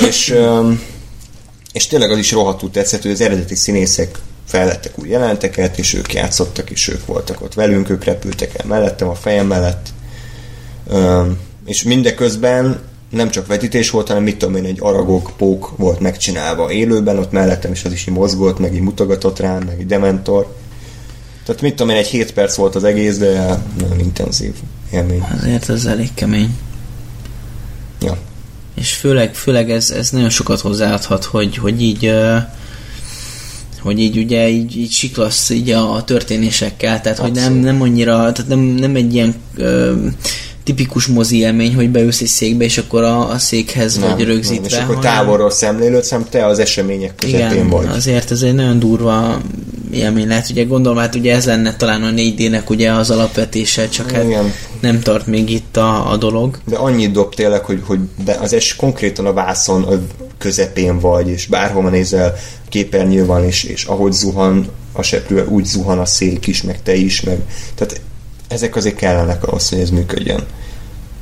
[0.07, 0.34] és,
[1.74, 6.13] és tényleg az is rohadtul tetszett, hogy az eredeti színészek fellettek új jelenteket, és ők
[6.13, 9.89] játszottak, és ők voltak ott velünk, ők repültek el mellettem, a fejem mellett,
[11.65, 16.72] és mindeközben nem csak vetítés volt, hanem mit tudom én, egy aragok pók volt megcsinálva
[16.72, 20.55] élőben, ott mellettem is az is így mozgott, meg így mutogatott rám, meg egy dementor.
[21.45, 24.53] Tehát mit tudom én, egy 7 perc volt az egész, de nagyon intenzív
[24.91, 25.24] élmény.
[25.38, 26.57] Azért ez elég kemény.
[28.76, 32.11] És főleg, főleg ez, ez nagyon sokat hozzáadhat, hogy, hogy így
[33.82, 37.39] hogy így ugye így, így siklasz így a történésekkel, tehát Abszolút.
[37.41, 39.93] hogy nem, nem annyira, tehát nem, nem egy ilyen ö,
[40.63, 44.55] tipikus mozi élmény, hogy beülsz egy székbe, és akkor a, a székhez nem, vagy rögzítve.
[44.55, 45.11] Nem, és akkor hanem...
[45.11, 47.88] távolról szemlélődsz, hanem te az események közepén Igen, vagy.
[47.88, 49.41] azért ez egy nagyon durva
[49.94, 50.50] élmény lehet.
[50.50, 54.54] Ugye gondolom, hát ugye ez lenne talán a 4D-nek ugye az alapvetése, csak hát Igen.
[54.80, 56.60] nem tart még itt a, a dolog.
[56.66, 59.94] De annyit dob tényleg, hogy, hogy be, az es konkrétan a vászon a
[60.38, 62.36] közepén vagy, és bárhova nézel,
[62.70, 66.96] képernyő van, és, és ahogy zuhan a seprő, úgy zuhan a szék is, meg te
[66.96, 67.38] is, meg
[67.76, 68.02] tehát
[68.48, 70.46] ezek azért kellenek ahhoz, hogy ez működjön.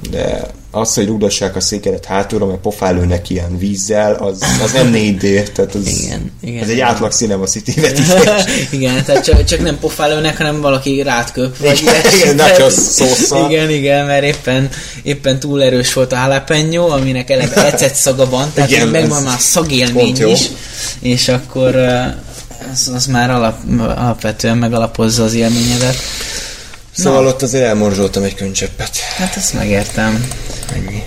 [0.10, 5.52] De az, hogy rúgassák a székeret hátulra, mert pofálőnek ilyen vízzel, az, az nem 4D,
[5.52, 7.74] tehát az, igen, igen, ez egy átlag Cinema City
[8.78, 11.58] igen, tehát csak, csak nem pofálőnek, hanem valaki rátköp.
[11.58, 13.50] Vagy igen, igen nachos szószal.
[13.50, 14.70] Igen, igen, mert éppen,
[15.04, 19.40] éppen túl erős volt a jalapeno, aminek eleve ecet szaga van, tehát igen, megvan már
[19.40, 20.42] szagélmény is,
[21.00, 21.76] és akkor
[22.72, 25.96] az, az már alap, alapvetően megalapozza az élményedet.
[26.92, 27.28] Szóval Na.
[27.28, 28.98] ott azért elmorzsoltam egy könycseppet.
[28.98, 30.28] Hát ezt megértem.
[30.74, 31.04] Ennyi.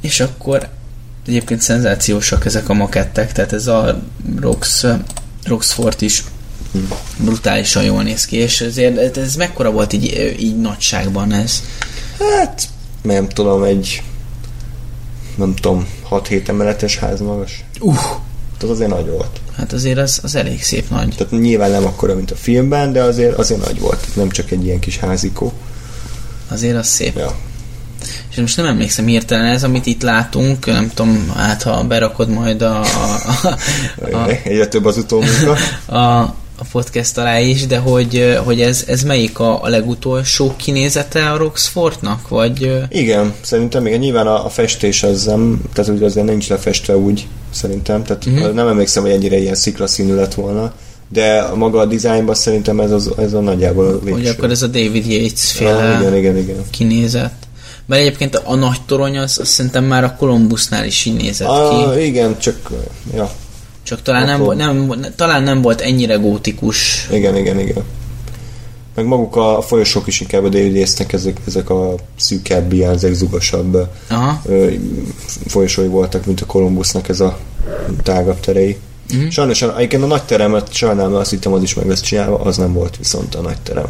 [0.00, 0.68] És akkor
[1.26, 4.02] egyébként szenzációsak ezek a makettek, tehát ez a
[4.40, 4.84] Rox,
[5.44, 6.24] Roxford is
[6.72, 6.88] hmm.
[7.16, 11.62] brutálisan jól néz ki, és ezért ez mekkora volt így, így nagyságban ez?
[12.18, 12.68] Hát,
[13.02, 14.02] nem tudom, egy
[15.36, 17.64] nem tudom, 6-7 emeletes ház magas.
[17.80, 17.96] Uh!
[18.60, 19.40] Tehát azért nagy volt.
[19.56, 21.14] Hát azért az, az elég szép nagy.
[21.16, 24.06] Tehát nyilván nem akkora, mint a filmben, de azért, azért nagy volt.
[24.14, 25.52] Nem csak egy ilyen kis házikó.
[26.48, 27.16] Azért az szép.
[27.16, 27.34] Ja.
[28.30, 32.62] És most nem emlékszem hirtelen ez, amit itt látunk, nem tudom, hát ha berakod majd
[32.62, 32.80] a...
[32.80, 33.18] a,
[34.00, 35.56] a, a Egyre több az utómunka.
[35.86, 36.20] A,
[36.58, 41.36] a podcast alá is, de hogy, hogy ez, ez melyik a, a legutolsó kinézete a
[41.36, 42.86] Roxfortnak, vagy...
[42.88, 47.26] Igen, szerintem igen, nyilván a, a festés az nem, tehát ugye azért nincs lefestve úgy,
[47.50, 48.52] szerintem, tehát uh-huh.
[48.52, 50.72] nem emlékszem, hogy ennyire ilyen sziklaszínű lett volna,
[51.08, 54.18] de maga a dizájnban szerintem ez, az, ez a nagyjából a végső.
[54.18, 56.56] Hogy akkor ez a David Yates féle ah, igen, igen, igen.
[56.70, 57.48] kinézett.
[57.86, 61.94] Mert egyébként a nagy torony az, az szerintem már a Columbusnál is így nézett ah,
[61.94, 62.04] ki.
[62.04, 62.70] Igen, csak
[63.14, 63.30] ja,
[63.82, 67.08] csak talán nem, nem, talán nem volt ennyire gótikus.
[67.12, 67.84] Igen, igen, igen.
[68.94, 73.88] Meg maguk a folyosók is inkább idéztek, ezek, ezek a szűkebb, ilyen zegzugosabb
[75.46, 77.38] folyosói voltak, mint a Kolumbusznak ez a
[78.02, 78.78] tágabb terei.
[79.14, 79.28] Mm.
[79.28, 82.72] Sajnos egyébként a nagy teremet sajnálom, azt hittem, az is meg lesz csinálva, az nem
[82.72, 83.86] volt viszont a nagy terem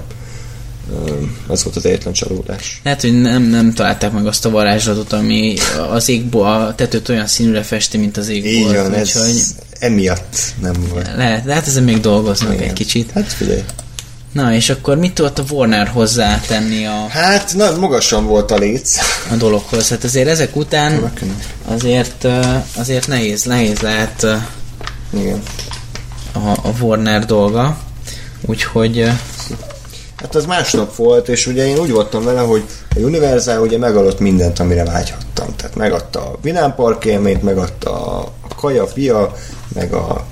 [1.47, 2.81] az volt az egyetlen csalódás.
[2.85, 5.57] Lehet, hogy nem, nem találták meg azt a varázslatot, ami
[5.91, 8.51] az égból, a tetőt olyan színűre festi, mint az égból.
[8.51, 9.65] Így van, ez hogy...
[9.79, 11.11] emiatt nem volt.
[11.17, 12.69] Lehet, lehet ezen még dolgoznak Igen.
[12.69, 13.11] egy kicsit.
[13.11, 13.63] Hát figyelj.
[14.33, 17.07] Na, és akkor mit tudott a Warner hozzá tenni a...
[17.09, 18.97] Hát, na, magasan volt a léc.
[19.31, 19.89] A dologhoz.
[19.89, 21.13] Hát azért ezek után
[21.65, 22.27] azért,
[22.77, 24.27] azért nehéz, nehéz lehet
[25.11, 25.43] Igen.
[26.33, 27.79] A, a Warner dolga.
[28.47, 29.11] Úgyhogy
[30.21, 32.65] Hát az másnap volt, és ugye én úgy voltam vele, hogy
[32.97, 35.57] a Universal ugye megadott mindent, amire vágyhattam.
[35.57, 39.35] Tehát megadta a Vinámpark élményt, megadta a kaja, fia,
[39.75, 40.25] meg a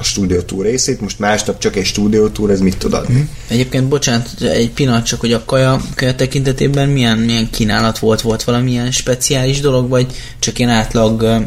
[0.00, 3.14] a stúdiótúr részét, most másnap csak egy stúdiótúr, ez mit tud adni?
[3.14, 3.22] Mm.
[3.48, 8.20] Egyébként, bocsánat, egy pillanat csak, hogy a kaja, kaja tekintetében milyen, milyen kínálat volt?
[8.20, 10.06] Volt valamilyen speciális dolog, vagy
[10.38, 11.42] csak ilyen átlag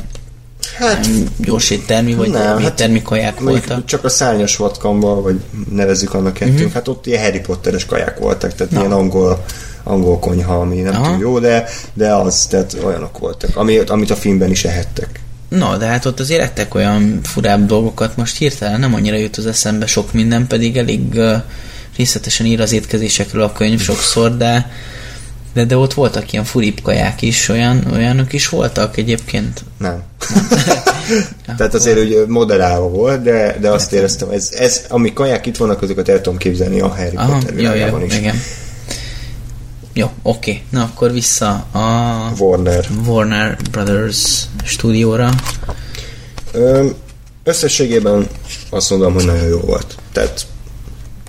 [0.78, 3.86] Hát, gyors éttermi, vagy nem, éttermi hát, kaják voltak?
[3.86, 5.40] Csak a szárnyas vatkamba, vagy
[5.72, 6.74] nevezzük annak kettőnk, uh-huh.
[6.74, 8.80] hát ott ilyen Harry Potteres kaják voltak, tehát Na.
[8.80, 9.44] ilyen angol,
[9.84, 11.12] angol konyha, ami nem Aha.
[11.12, 15.23] túl jó, de, de az, tehát olyanok voltak, ami, amit a filmben is ehettek.
[15.58, 19.46] Na, de hát ott azért ettek olyan furább dolgokat, most hirtelen nem annyira jut az
[19.46, 21.34] eszembe sok minden, pedig elég uh,
[21.98, 24.72] részletesen ír az étkezésekről a könyv sokszor, de
[25.54, 29.64] de, de ott voltak ilyen furibb kaják is, olyan, olyanok is voltak egyébként?
[29.78, 30.04] Nem.
[31.58, 35.58] Tehát azért hogy moderálva volt, de, de azt hát, éreztem, ez, ez, ami kaják itt
[35.58, 38.18] vannak, azokat el tudom képzelni a Harry Aha, Potter jó, jó, is.
[38.18, 38.36] Igen.
[39.94, 40.62] Jó, oké.
[40.70, 42.88] Na akkor vissza a Warner.
[43.06, 45.30] Warner Brothers stúdióra.
[46.52, 46.90] Ö,
[47.44, 48.28] összességében
[48.70, 49.96] azt mondom, hogy nagyon jó volt.
[50.12, 50.46] Tehát,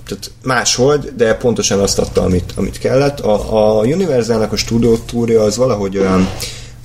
[0.07, 3.21] tehát más volt, de pontosan azt adta, amit, amit kellett.
[3.21, 6.29] A, a Universalnak a stúdiótúrja az valahogy olyan,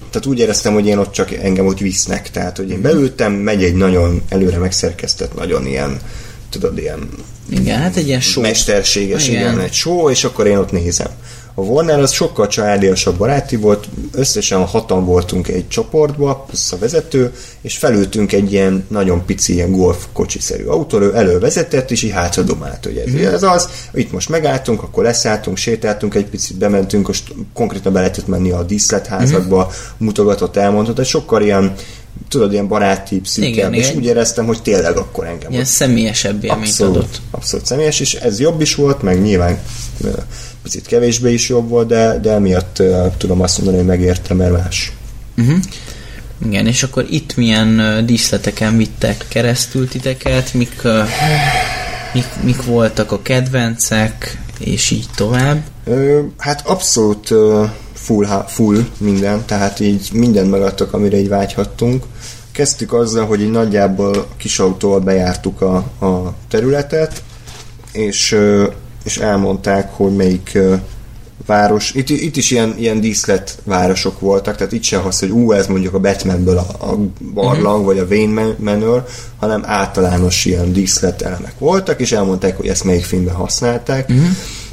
[0.09, 2.31] tehát úgy éreztem, hogy én ott csak engem ott visznek.
[2.31, 5.99] Tehát, hogy én beültem, megy egy nagyon előre megszerkesztett, nagyon ilyen,
[6.49, 7.09] tudod, ilyen
[7.49, 8.43] Igen, hát egy ilyen show.
[8.43, 9.41] mesterséges, igen.
[9.41, 11.09] igen, egy show, és akkor én ott nézem.
[11.59, 17.33] A Warner az sokkal családiasabb baráti volt, összesen hatan voltunk egy csoportba, plusz a vezető,
[17.61, 22.41] és felültünk egy ilyen nagyon pici, ilyen golf kocsiszerű autóra, ő elővezetett, és így hátra
[22.41, 27.33] domált, hogy ez, ez az, itt most megálltunk, akkor leszálltunk, sétáltunk egy picit, bementünk, most
[27.53, 31.73] konkrétan be lehetett menni a díszletházakba, mutogatott, elmondott, hogy sokkal ilyen
[32.29, 33.97] tudod, ilyen baráti, Igen, és igen.
[33.97, 37.21] úgy éreztem, hogy tényleg akkor engem Ilyen személyesebb élményt abszolút, adott.
[37.31, 39.59] abszolút személyes, és ez jobb is volt, meg nyilván
[40.69, 42.83] picit kevésbé is jobb volt, de, de emiatt
[43.17, 44.91] tudom azt mondani, hogy megérte, mert más.
[45.37, 45.57] Uh-huh.
[46.45, 50.81] Igen, és akkor itt milyen díszleteken vittek keresztül titeket, mik,
[52.13, 55.63] mik, mik voltak a kedvencek, és így tovább.
[56.37, 57.33] Hát abszolút
[57.93, 62.03] full, full minden, tehát így mindent megadtak, amire így vágyhattunk.
[62.51, 67.23] Kezdtük azzal, hogy így nagyjából kis autóval bejártuk a, a területet,
[67.91, 68.37] és,
[69.03, 70.57] és elmondták, hogy melyik
[71.45, 75.51] város, itt, itt is ilyen, ilyen díszlet városok voltak, tehát itt sem az, hogy ú,
[75.51, 76.97] ez mondjuk a Batmanből a, a
[77.33, 77.85] barlang, uh-huh.
[77.85, 79.05] vagy a Wayne Man- Manor,
[79.39, 84.09] hanem általános ilyen díszlet elemek voltak, és elmondták, hogy ezt melyik filmben használták.
[84.09, 84.25] Uh-huh.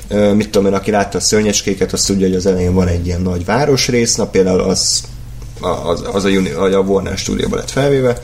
[0.09, 3.07] Ö, mit tudom én, aki látta a szörnyecskéket, azt tudja, hogy az elején van egy
[3.07, 5.03] ilyen nagy városrész, na például az,
[5.61, 8.23] az, az a, Uni, vagy a Warner stúdióban lett felvéve,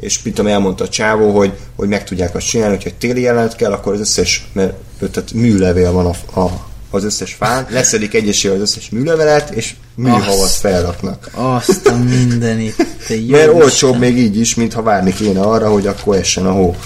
[0.00, 3.20] és mit tudom, elmondta a csávó, hogy, hogy meg tudják azt csinálni, hogyha egy téli
[3.20, 8.14] jelenet kell, akkor az összes, mert tehát műlevél van a, a, az összes fán, leszedik
[8.14, 10.56] egyesével az összes műlevelet, és műhavat Azt.
[10.60, 11.30] felraknak.
[11.34, 15.86] Azt a mindenit, te jó Mert olcsóbb még így is, mintha várni kéne arra, hogy
[15.86, 16.76] akkor essen a hó.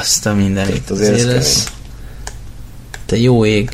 [0.00, 0.90] Azt a mindenit.
[0.90, 1.64] azért Azért ez...
[3.06, 3.70] Te jó ég.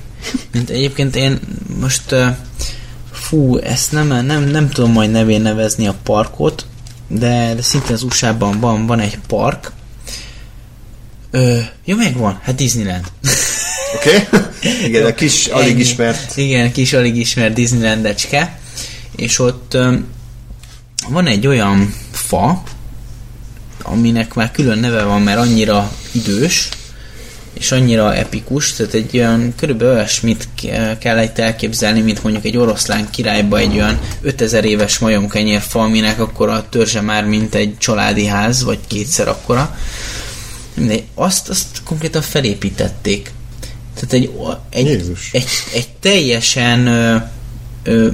[0.52, 1.40] Mint egyébként én
[1.80, 2.26] most uh,
[3.12, 6.66] fú, ezt nem, nem, nem tudom majd nevén nevezni a parkot,
[7.08, 9.72] de, de szintén az USA-ban van, van egy park.
[11.30, 13.04] Ö, jó, megvan, hát Disneyland.
[13.96, 14.26] Oké?
[14.32, 14.86] Okay?
[14.86, 15.80] Igen, a kis, alig Ennyi.
[15.80, 16.36] ismert.
[16.36, 18.58] Igen, kis alig ismert Disneylandecske,
[19.16, 20.06] és ott öm,
[21.08, 22.62] van egy olyan fa,
[23.82, 26.68] aminek már külön neve van, mert annyira idős,
[27.58, 32.56] és annyira epikus, tehát egy olyan körülbelül olyasmit ke- kell itt elképzelni, mint mondjuk egy
[32.56, 37.78] oroszlán királyba egy olyan 5000 éves majomkenyér fa, aminek akkor a törzse már mint egy
[37.78, 39.76] családi ház, vagy kétszer akkora.
[40.74, 43.32] Mindegy, azt, azt konkrétan felépítették.
[43.94, 44.30] Tehát egy,
[44.70, 45.28] egy, Jézus.
[45.32, 47.16] egy, egy teljesen ö,
[47.82, 48.08] ö,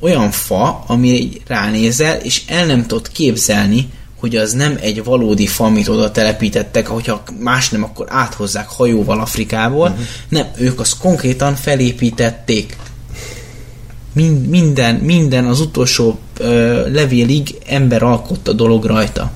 [0.00, 3.88] olyan fa, ami ránézel, és el nem tudod képzelni,
[4.24, 9.20] hogy az nem egy valódi fa, amit oda telepítettek, hogyha más nem, akkor áthozzák hajóval
[9.20, 9.88] Afrikából.
[9.88, 10.04] Uh-huh.
[10.28, 12.76] Nem, ők azt konkrétan felépítették.
[14.12, 19.30] Mind, minden, minden az utolsó ö, levélig ember alkotta dolog rajta.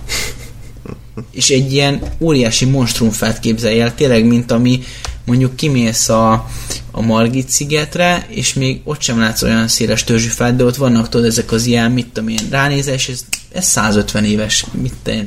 [1.31, 4.83] És egy ilyen óriási monstrumfát képzelj el, tényleg, mint ami
[5.25, 6.47] mondjuk kimész a,
[6.91, 11.09] a Margit szigetre, és még ott sem látsz olyan széles törzsű fát, de ott vannak
[11.09, 15.25] tudod ezek az ilyen, mit tudom én, ránézés, ez, ez 150 éves mit te,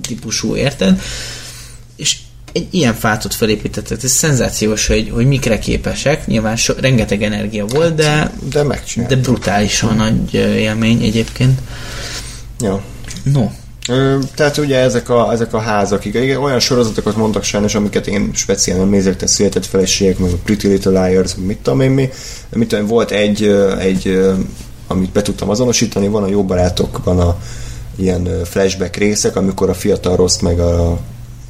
[0.00, 1.00] típusú, érted?
[1.96, 2.16] És
[2.52, 7.66] egy ilyen fát ott felépítettek, ez szenzációs, hogy, hogy mikre képesek, nyilván so, rengeteg energia
[7.66, 8.62] volt, de, De
[9.08, 11.60] de brutálisan nagy élmény egyébként.
[12.60, 12.82] Ja.
[13.22, 13.50] No,
[14.34, 18.78] Tehát ugye ezek a, ezek a házak, igen, olyan sorozatokat mondtak sajnos, amiket én speciál
[18.78, 22.08] nem nézek, tehát született feleségek, meg a Pretty Little Liars, mit tudom én mi.
[22.50, 23.44] Mit tudom, volt egy,
[23.78, 24.20] egy
[24.92, 27.36] amit be tudtam azonosítani, van a jó barátokban a
[27.96, 30.98] ilyen flashback részek, amikor a fiatal rossz meg a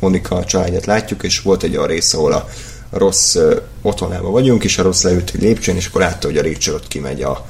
[0.01, 2.49] Monika családját látjuk, és volt egy olyan rész, ahol a
[2.90, 3.36] rossz
[3.82, 7.22] otthonában vagyunk, és a rossz leült lépcsőn, és akkor látta, hogy a Rachel ott kimegy
[7.22, 7.47] a,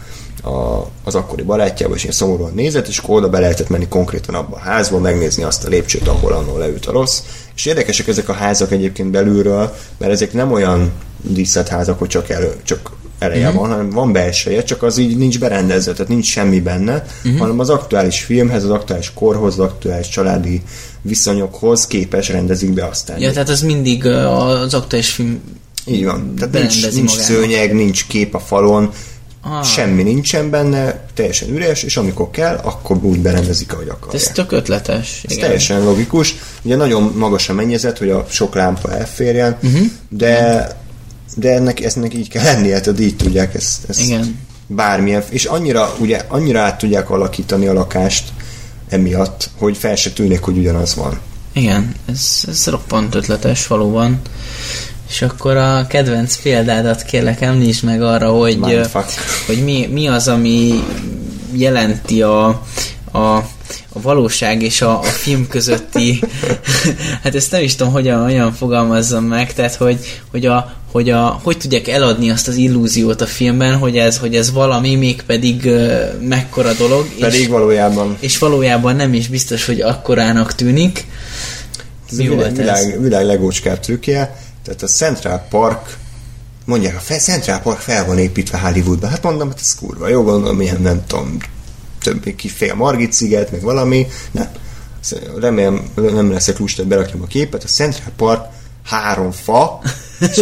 [0.49, 4.34] a, az akkori barátjába, és ilyen szomorúan nézett, és akkor oda be lehetett menni konkrétan
[4.34, 7.22] abba a házba, megnézni azt a lépcsőt, ahol annól leült a rossz.
[7.55, 12.61] És érdekesek ezek a házak egyébként belülről, mert ezek nem olyan díszletházak, hogy csak, elő,
[12.62, 12.90] csak
[13.23, 13.57] eleje mm-hmm.
[13.57, 17.39] van, hanem van belseje, csak az így nincs berendezve, tehát nincs semmi benne, mm-hmm.
[17.39, 20.62] hanem az aktuális filmhez, az aktuális korhoz, az aktuális családi
[21.03, 23.20] viszonyokhoz képes rendezik be aztán.
[23.20, 25.41] ja, tehát az mindig az aktuális film
[25.87, 26.35] Így van.
[26.39, 27.25] Tehát nincs, nincs magának.
[27.25, 28.93] szőnyeg, nincs kép a falon,
[29.45, 29.64] Ah.
[29.64, 34.23] semmi nincsen benne, teljesen üres, és amikor kell, akkor úgy berendezik, ahogy akarják.
[34.23, 35.20] Ez tök ötletes.
[35.25, 35.45] Ez igen.
[35.45, 36.35] teljesen logikus.
[36.62, 39.87] Ugye nagyon magas a mennyezet, hogy a sok lámpa elférjen, uh-huh.
[40.09, 40.66] de
[41.35, 44.39] de ennek, ennek így kell lennie, tehát így tudják ezt, ezt Igen.
[44.66, 48.33] bármilyen, és annyira, ugye, annyira át tudják alakítani a lakást
[48.89, 51.20] emiatt, hogy fel se tűnik, hogy ugyanaz van.
[51.53, 54.20] Igen, ez, ez roppant ötletes valóban.
[55.09, 59.11] És akkor a kedvenc példádat kérlek említsd meg arra, hogy, Mindfuck.
[59.47, 60.85] hogy mi, mi az, ami
[61.53, 62.47] jelenti a,
[63.11, 63.37] a,
[63.93, 66.20] a valóság és a, a film közötti
[67.22, 71.40] hát ezt nem is tudom, hogyan, hogyan fogalmazzam meg, tehát hogy, hogy, a, hogy, a,
[71.43, 76.20] hogy tudják eladni azt az illúziót a filmben, hogy ez, hogy ez valami, mégpedig uh,
[76.20, 81.07] mekkora dolog, Pedig és, valójában és valójában nem is biztos, hogy akkorának tűnik.
[82.11, 85.97] ez Mi a világ, világ, világ legócskább trükkje, tehát a Central Park
[86.64, 89.11] mondják, a Central Park fel van építve Hollywoodban.
[89.11, 91.36] Hát mondom, hát ez kurva jó, gondolom, ilyen nem tudom,
[92.03, 94.07] több ki fél Margit sziget, meg valami.
[94.30, 94.49] Nem.
[95.40, 97.64] Remélem, nem leszek lusta, hogy berakjam a képet.
[97.64, 98.45] A Central Park
[98.85, 99.80] három fa,
[100.20, 100.41] és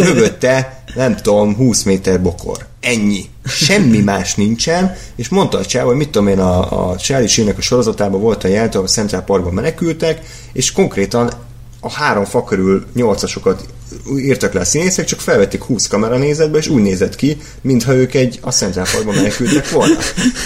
[0.95, 2.65] nem tudom, 20 méter bokor.
[2.79, 3.29] Ennyi.
[3.45, 7.61] Semmi más nincsen, és mondta a csáv, hogy mit tudom én, a, a Charlie a
[7.61, 10.21] sorozatában volt a jelent, a Central Parkban menekültek,
[10.53, 11.31] és konkrétan
[11.79, 13.65] a három fa körül nyolcasokat
[14.17, 18.39] írtak le a színészek, csak felvették 20 kameranézetbe, és úgy nézett ki, mintha ők egy
[18.41, 19.95] a Central Parkban menekültek volna.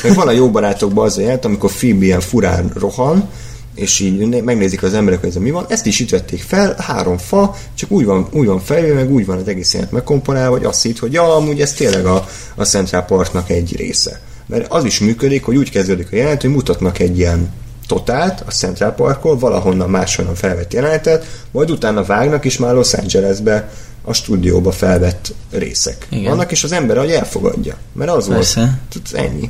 [0.04, 3.30] Meg van a jó barátokban az a jelent, amikor Phoebe ilyen furán rohan,
[3.76, 6.76] és így né- megnézik az emberek, hogy ez mi van, ezt is itt vették fel,
[6.78, 10.55] három fa, csak úgy van, úgy van felvé, meg úgy van az egész jelent megkomponálva,
[10.55, 14.21] hogy azt hitt, hogy ja, amúgy ez tényleg a, a Central Parknak egy része.
[14.45, 17.53] Mert az is működik, hogy úgy kezdődik a jelent, hogy mutatnak egy ilyen
[17.88, 23.69] totált a Central Parkról, valahonnan máshonnan felvett jelenetet, majd utána vágnak is már Los Angelesbe
[24.01, 26.07] a stúdióba felvett részek.
[26.09, 26.30] Igen.
[26.30, 27.76] Vannak, és az ember hogy elfogadja.
[27.93, 28.80] Mert az Persze.
[28.93, 29.26] volt.
[29.26, 29.49] Ennyi.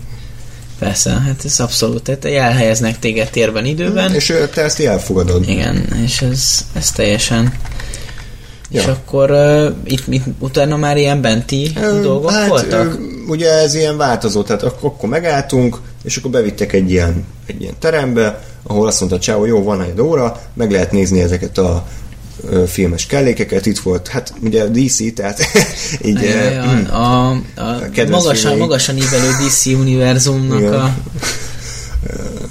[0.80, 4.14] Persze, hát ez abszolút, tehát elhelyeznek téged térben, időben.
[4.14, 5.50] És te ezt elfogadod.
[5.50, 7.54] Igen, és ez, ez teljesen...
[8.70, 8.82] Ja.
[8.82, 12.94] És akkor uh, itt, itt utána már ilyen benti Ö, dolgok hát, voltak?
[12.94, 17.62] ö, ugye ez ilyen változó, tehát ak- akkor megálltunk, és akkor bevittek egy ilyen, egy
[17.62, 21.86] ilyen terembe, ahol azt mondta Csáó, jó, van egy óra, meg lehet nézni ezeket a
[22.68, 25.40] filmes kellékeket, itt volt, hát ugye a DC, tehát
[26.06, 27.38] így Ja, ja, hm, a, a
[28.10, 28.60] magasan, filmeim.
[28.60, 30.74] magasan ívelő DC univerzumnak Igen.
[30.74, 30.96] a...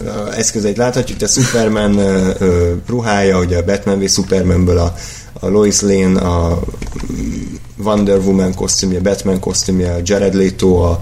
[0.06, 2.00] a eszközeit láthatjuk, de Superman
[2.86, 4.94] ruhája, ugye a Batman v Supermanből a,
[5.32, 6.62] a Lois Lane, a
[7.76, 11.00] Wonder Woman kosztümje, Batman kosztümje, a Jared Leto a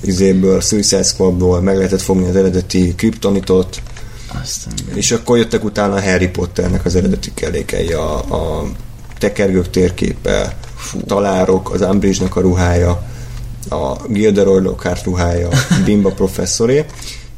[0.00, 3.80] izéből, Suicide Squadból meg lehetett fogni az eredeti Kryptonitot,
[4.42, 8.64] Aztán, és akkor jöttek utána Harry Potternek az eredeti kellékei, a, a
[9.18, 10.56] tekergők térképe,
[10.92, 13.02] a talárok, az Umbridge-nak a ruhája,
[13.70, 15.48] a Gilderoy Lockhart ruhája,
[15.84, 16.84] Bimba professzoré,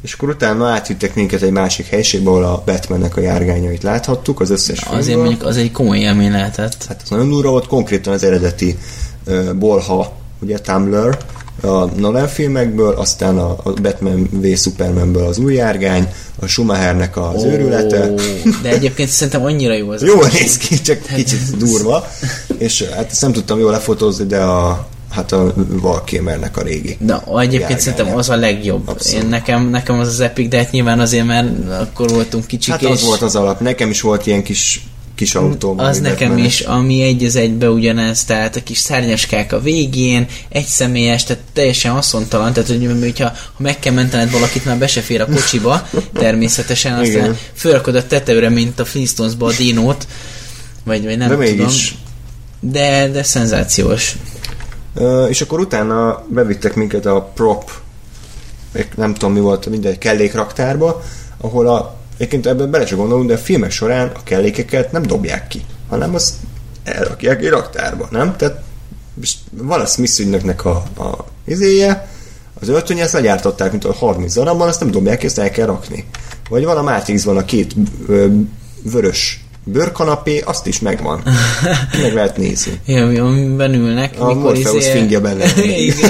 [0.01, 4.49] és akkor utána átvittek minket egy másik helységbe, ahol a Batmannek a járgányait láthattuk, az
[4.49, 5.23] összes azért filmből.
[5.23, 6.85] mondjuk az egy komoly élmény lehetett.
[6.87, 8.77] Hát az nagyon durva volt, konkrétan az eredeti
[9.25, 11.17] uh, Bolha, ugye Tumblr,
[11.61, 16.07] a Nolan filmekből, aztán a, a Batman v Supermanből az új járgány,
[16.39, 18.13] a Schumachernek az Ó, őrülete,
[18.61, 20.03] De egyébként szerintem annyira jó az.
[20.03, 22.07] Jól néz ki, csak kicsit durva,
[22.57, 26.97] és hát ezt nem tudtam jól lefotózni, de a, hát a Valkémernek a régi.
[26.99, 28.87] De egyébként szerintem az a legjobb.
[28.87, 29.23] Abszolút.
[29.23, 32.81] Én nekem, nekem az az epic, de hát nyilván azért, mert akkor voltunk kicsik, Hát
[32.81, 33.59] és az volt az alap.
[33.59, 34.87] Nekem is volt ilyen kis,
[35.17, 35.79] kis autóm.
[35.79, 36.59] az ami nekem Batman-es.
[36.59, 41.43] is, ami egy az egybe ugyanez, tehát a kis szárnyaskák a végén, egy személyes, tehát
[41.53, 45.25] teljesen haszontalan, tehát hogy, hogyha ha meg kell mentened valakit, már be se fér a
[45.25, 47.37] kocsiba, természetesen, aztán Igen.
[47.53, 50.07] fölrakod a tetőre, mint a Flintstonesba a dinót,
[50.83, 51.57] vagy, vagy nem De tudom.
[51.57, 51.95] mégis.
[52.59, 54.15] De, de szenzációs.
[54.93, 57.71] Ö, és akkor utána bevittek minket a prop,
[58.95, 61.03] nem tudom mi volt, mindegy, kellékraktárba,
[61.37, 65.47] ahol a, egyébként ebben bele sem gondolunk, de a filmek során a kellékeket nem dobják
[65.47, 66.33] ki, hanem azt
[66.83, 68.35] elrakják egy raktárba, nem?
[68.35, 68.61] Tehát
[69.51, 72.07] van a Smith a, a izéje,
[72.61, 76.05] az öltönye, ezt legyártották, mint a 30 darabban, azt nem dobják ezt el kell rakni.
[76.49, 77.75] Vagy van a Matrixban a két
[78.07, 78.27] ö,
[78.83, 81.21] vörös bőrkanapé, azt is megvan.
[82.01, 82.79] Meg lehet nézni.
[82.85, 84.13] Ja, amiben ülnek.
[84.19, 85.45] A Morpheus izé- fingja benne.
[85.65, 86.09] Igen.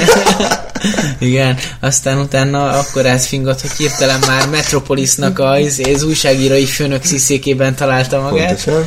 [1.19, 7.75] Igen, aztán utána akkor átfingat, hogy hirtelen már Metropolisnak a, izé, az újságírói főnök sziszékében
[7.75, 8.63] találta magát.
[8.63, 8.85] Pontosan.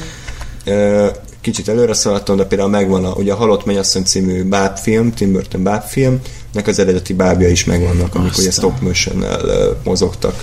[1.40, 5.32] Kicsit előre szaladtam, de például megvan a, ugye a Halott Mennyasszony című Báb film, Tim
[5.32, 6.20] Burton Báb film,
[6.52, 8.52] nek az eredeti bábja is megvannak, amik ugye Aztán.
[8.52, 10.42] stop motion-nel ö, mozogtak.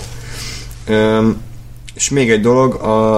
[1.95, 3.15] És még egy dolog, a,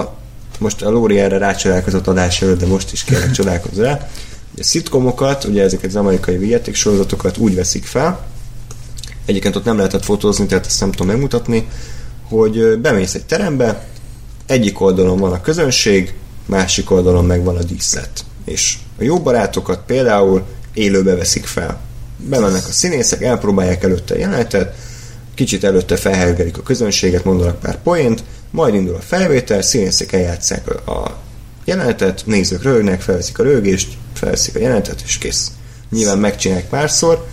[0.60, 4.08] most a Lóri erre rácsodálkozott adás előtt, de most is kérlek csodálkozz rá.
[4.58, 8.26] A szitkomokat, ugye ezeket az amerikai vigyáték sorozatokat úgy veszik fel,
[9.26, 11.68] egyébként ott nem lehetett fotózni, tehát ezt nem tudom megmutatni,
[12.28, 13.86] hogy bemész egy terembe,
[14.46, 16.14] egyik oldalon van a közönség,
[16.46, 18.24] másik oldalon meg van a díszlet.
[18.44, 20.42] És a jó barátokat például
[20.74, 21.80] élőbe veszik fel.
[22.16, 24.74] Bemennek a színészek, elpróbálják előtte a jelenetet,
[25.34, 31.18] kicsit előtte felhergelik a közönséget, mondanak pár poént, majd indul a felvétel, színészek eljátszák a
[31.64, 35.50] jelenetet, nézők röhögnek, felveszik a röhögést, felveszik a jelenetet, és kész.
[35.90, 37.26] Nyilván megcsinálják párszor,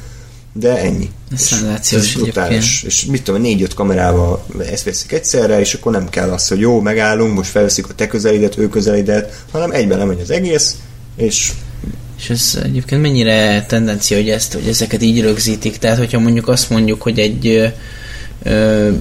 [0.53, 1.09] de ennyi.
[1.33, 2.83] Ez szenzációs brutális.
[2.83, 6.81] És mit tudom, négy-öt kamerával ezt veszik egyszerre, és akkor nem kell az, hogy jó,
[6.81, 10.75] megállunk, most felveszik a te közelidet, ő közelidet, hanem egyben lemegy az egész,
[11.15, 11.51] és
[12.17, 15.77] és ez egyébként mennyire tendencia, hogy, ezt, hogy ezeket így rögzítik?
[15.77, 17.67] Tehát, hogyha mondjuk azt mondjuk, hogy egy ö,
[18.43, 18.91] ö,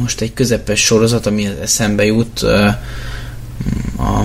[0.00, 2.42] most egy közepes sorozat, ami eszembe jut,
[3.98, 4.24] a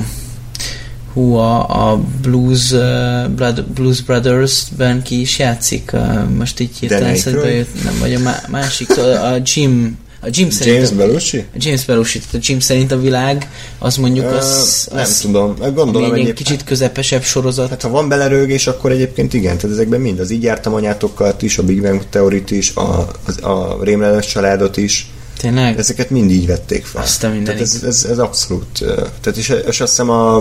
[1.16, 7.10] hú, a, a Blues, uh, Blood, Blues Brothers-ben ki is játszik, uh, most így hirtelen
[7.10, 8.20] eszedbe jött, nem, vagy a
[8.50, 11.38] másik, a, a Jim, a Jim szerint James Belushi?
[11.38, 13.50] A James Belushi, a Jim szerint a világ,
[13.80, 14.88] az mondjuk az...
[14.92, 17.70] az nem tudom, gondolom egy kicsit közepesebb sorozat.
[17.70, 20.20] Hát ha van belerőgés, akkor egyébként igen, tehát ezekben mind.
[20.20, 23.12] Az így jártam anyátokkal is, a Big Bang teorit is, a,
[23.42, 25.08] a, a Rémlenes családot is,
[25.46, 25.78] Tényleg?
[25.78, 27.02] Ezeket mind így vették fel.
[27.02, 28.66] Azt a tehát ez, ez, ez, abszolút.
[29.22, 30.38] Tehát és, és azt hiszem a,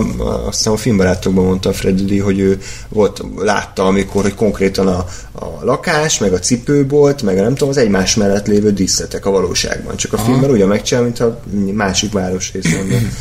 [0.47, 5.63] azt hiszem a filmbarátokban mondta Freddy, hogy ő volt, látta, amikor, hogy konkrétan a, a
[5.63, 9.95] lakás, meg a cipőbolt, meg a nem tudom, az egymás mellett lévő díszletek a valóságban.
[9.95, 10.25] Csak a Aha.
[10.25, 11.41] filmben ugyan megcsinál, mint a
[11.73, 12.87] másik város részben.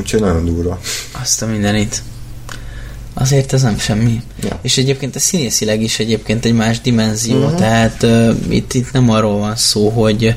[0.00, 0.80] Úgyhogy nagyon durva.
[1.20, 2.02] Azt a mindenit.
[3.14, 4.22] Azért ez nem semmi.
[4.42, 4.58] Ja.
[4.62, 7.58] És egyébként a színészileg is egyébként egy más dimenzió, uh-huh.
[7.58, 10.34] tehát uh, itt, itt nem arról van szó, hogy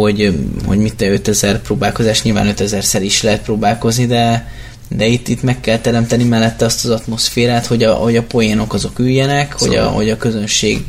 [0.00, 4.52] hogy, hogy mit te 5000 próbálkozás, nyilván 5000-szer is lehet próbálkozni, de,
[4.88, 8.74] de itt, itt meg kell teremteni mellette azt az atmoszférát, hogy a, hogy a poénok
[8.74, 9.76] azok üljenek, szóval.
[9.76, 10.84] hogy, a, hogy a közönség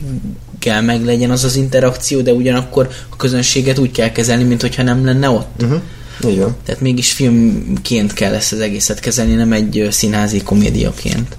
[0.60, 4.84] kell meg legyen az az interakció, de ugyanakkor a közönséget úgy kell kezelni, mint hogyha
[4.84, 5.62] nem lenne ott.
[5.62, 5.82] Uh-huh.
[6.28, 6.56] Igen.
[6.66, 11.38] Tehát mégis filmként kell ezt az egészet kezelni, nem egy színházi komédiaként.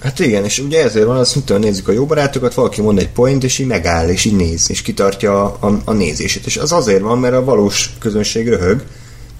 [0.00, 3.10] Hát igen, és ugye ezért van, azt mondta, nézzük a jó barátokat, valaki mond egy
[3.10, 6.46] point, és így megáll, és így néz, és kitartja a, a nézését.
[6.46, 8.82] És az azért van, mert a valós közönség röhög,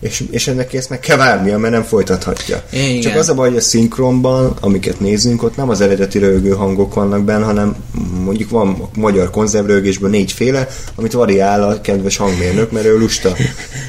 [0.00, 2.62] és, és ennek ezt meg kell várnia, mert nem folytathatja.
[2.72, 3.00] Igen.
[3.00, 6.94] Csak az a baj, hogy a szinkronban, amiket nézünk, ott nem az eredeti rögő hangok
[6.94, 7.76] vannak benne, hanem
[8.24, 13.36] mondjuk van a magyar konzervrögésből négyféle, amit variál a kedves hangmérnök, mert ő lusta.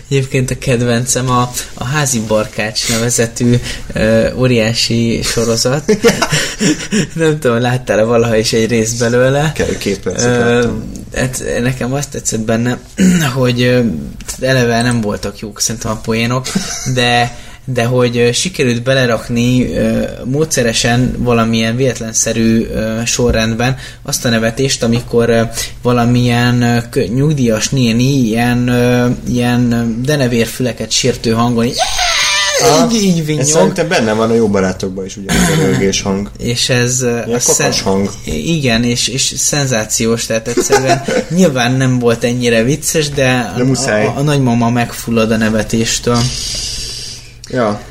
[0.10, 3.56] Egyébként a kedvencem a, a Házi Barkács nevezetű
[3.96, 5.98] uh, óriási sorozat.
[7.14, 9.54] nem tudom, láttál-e valaha is egy részt belőle?
[9.80, 10.84] Két percet láttam.
[11.16, 12.80] Hát nekem azt tetszett benne,
[13.36, 13.84] hogy
[14.40, 16.46] eleve nem voltak jók szerintem a poénok,
[16.94, 17.36] de
[17.66, 19.70] de hogy sikerült belerakni
[20.24, 22.68] módszeresen valamilyen véletlenszerű
[23.06, 25.50] sorrendben azt a nevetést, amikor
[25.82, 26.84] valamilyen
[27.14, 28.70] nyugdíjas néni ilyen,
[29.28, 31.80] ilyen denevérfüleket sértő hangon így
[32.92, 33.42] így, így vinyog.
[33.42, 36.30] Ez szerintem benne van a jó barátokban is, ugye, a rögés hang.
[36.38, 37.02] És ez...
[37.26, 38.10] Ilyen szen- hang.
[38.26, 41.04] Igen, és, és szenzációs, tehát egyszerűen
[41.36, 46.18] nyilván nem volt ennyire vicces, de, de a, a, a nagymama megfullad a nevetéstől.
[47.50, 47.82] Ja.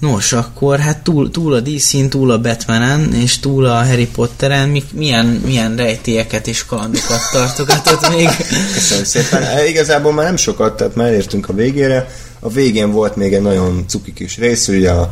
[0.00, 4.68] Nos, akkor hát túl, túl a dc túl a Batmanen, és túl a Harry Potteren,
[4.68, 8.28] mi, milyen, milyen rejtélyeket és kalandokat tartogatott még?
[8.74, 9.42] Köszönöm szépen.
[9.42, 12.08] E, igazából már nem sokat, tehát már értünk a végére.
[12.40, 15.10] A végén volt még egy nagyon cuki kis rész, ugye a,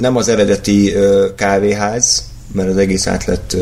[0.00, 0.94] nem az eredeti
[1.36, 3.56] kávéház, mert az egész át lett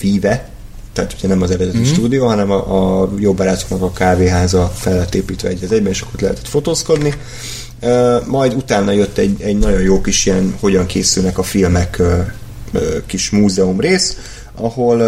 [0.00, 0.48] víve,
[0.92, 1.92] tehát ugye nem az eredeti mm-hmm.
[1.92, 6.00] stúdió, hanem a, a jó barátoknak a kávéháza fel lett építve egy az egyben, és
[6.00, 7.14] akkor lehetett fotózkodni.
[7.82, 12.06] Uh, majd utána jött egy, egy nagyon jó kis ilyen, hogyan készülnek a filmek uh,
[12.74, 14.16] uh, kis múzeum rész,
[14.54, 14.98] ahol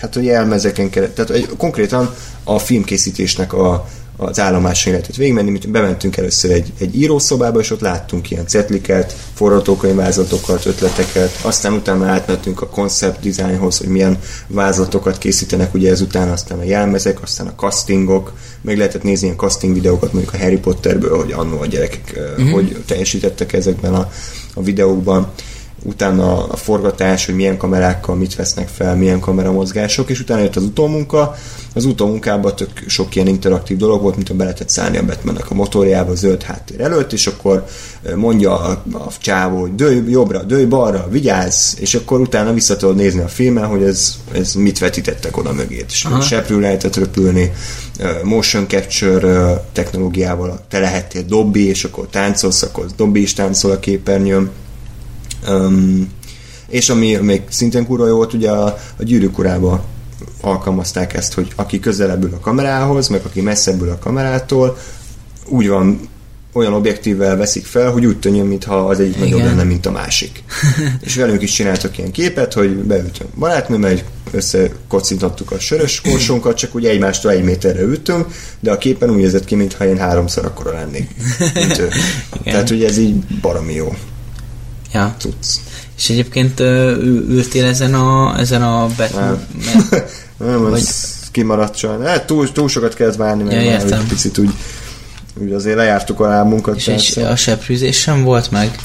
[0.00, 5.70] hát ugye elmezeken keresztül, tehát egy, konkrétan a filmkészítésnek a, az állomáson lehetett végigmenni, mint
[5.70, 12.62] bementünk először egy, egy írószobába, és ott láttunk ilyen cetliket, forgatókönyvvázlatokat, ötleteket, aztán utána átmentünk
[12.62, 18.32] a concept designhoz, hogy milyen vázlatokat készítenek, ugye ezután aztán a jelmezek, aztán a castingok,
[18.60, 22.50] meg lehetett nézni ilyen casting videókat mondjuk a Harry Potterből, hogy annó a gyerekek uh-huh.
[22.50, 24.10] hogy teljesítettek ezekben a,
[24.54, 25.32] a videókban
[25.82, 30.62] utána a forgatás, hogy milyen kamerákkal mit vesznek fel, milyen kameramozgások, és utána jött az
[30.62, 31.34] utómunka.
[31.74, 35.50] Az utómunkában tök sok ilyen interaktív dolog volt, mint a be lehetett szállni a Batmannek
[35.50, 37.64] a motorjába zöld háttér előtt, és akkor
[38.14, 42.96] mondja a, a csávó, hogy dőj jobbra, dőj balra, vigyázz, és akkor utána vissza tudod
[42.96, 45.84] nézni a filmen, hogy ez, ez mit vetítettek oda mögé.
[45.88, 46.20] És Aha.
[46.20, 47.52] seprű lehetett röpülni,
[48.22, 54.50] motion capture technológiával te lehettél dobbi, és akkor táncolsz, akkor dobbi is táncol a képernyőn
[55.48, 56.10] Um,
[56.68, 58.64] és ami még szintén kurva jó volt, ugye a,
[58.96, 59.84] a gyűrűk urába
[60.40, 64.78] alkalmazták ezt, hogy aki közelebbül a kamerához, meg aki messzebbül a kamerától,
[65.48, 66.00] úgy van
[66.52, 69.48] olyan objektívvel veszik fel, hogy úgy tűnjön, mintha az egyik nagyobb Igen.
[69.48, 70.42] lenne, mint a másik.
[71.04, 76.74] és velünk is csináltak ilyen képet, hogy beültünk barátnőmmel, egy összekocintottuk a sörös korsónkat, csak
[76.74, 78.26] úgy egymástól egy méterre ültünk,
[78.60, 81.10] de a képen úgy nézett ki, mintha én háromszor akkora lennék,
[81.54, 81.88] mint ő.
[82.44, 83.94] Tehát, hogy ez így baromi jó
[84.92, 85.14] Ja.
[85.18, 85.56] cucc.
[85.96, 89.46] És egyébként ültél ezen a, ezen a Batman...
[89.90, 90.02] Nem.
[90.48, 92.06] Nem, Vagy- ez kimaradt sajnos.
[92.06, 94.00] Hát túl, túl sokat kellett várni, mert Ja, már értem.
[94.00, 94.50] egy picit úgy,
[95.42, 96.76] úgy azért lejártuk a lábunkat.
[96.76, 97.28] És persze.
[97.28, 98.78] a seprűzés sem volt meg?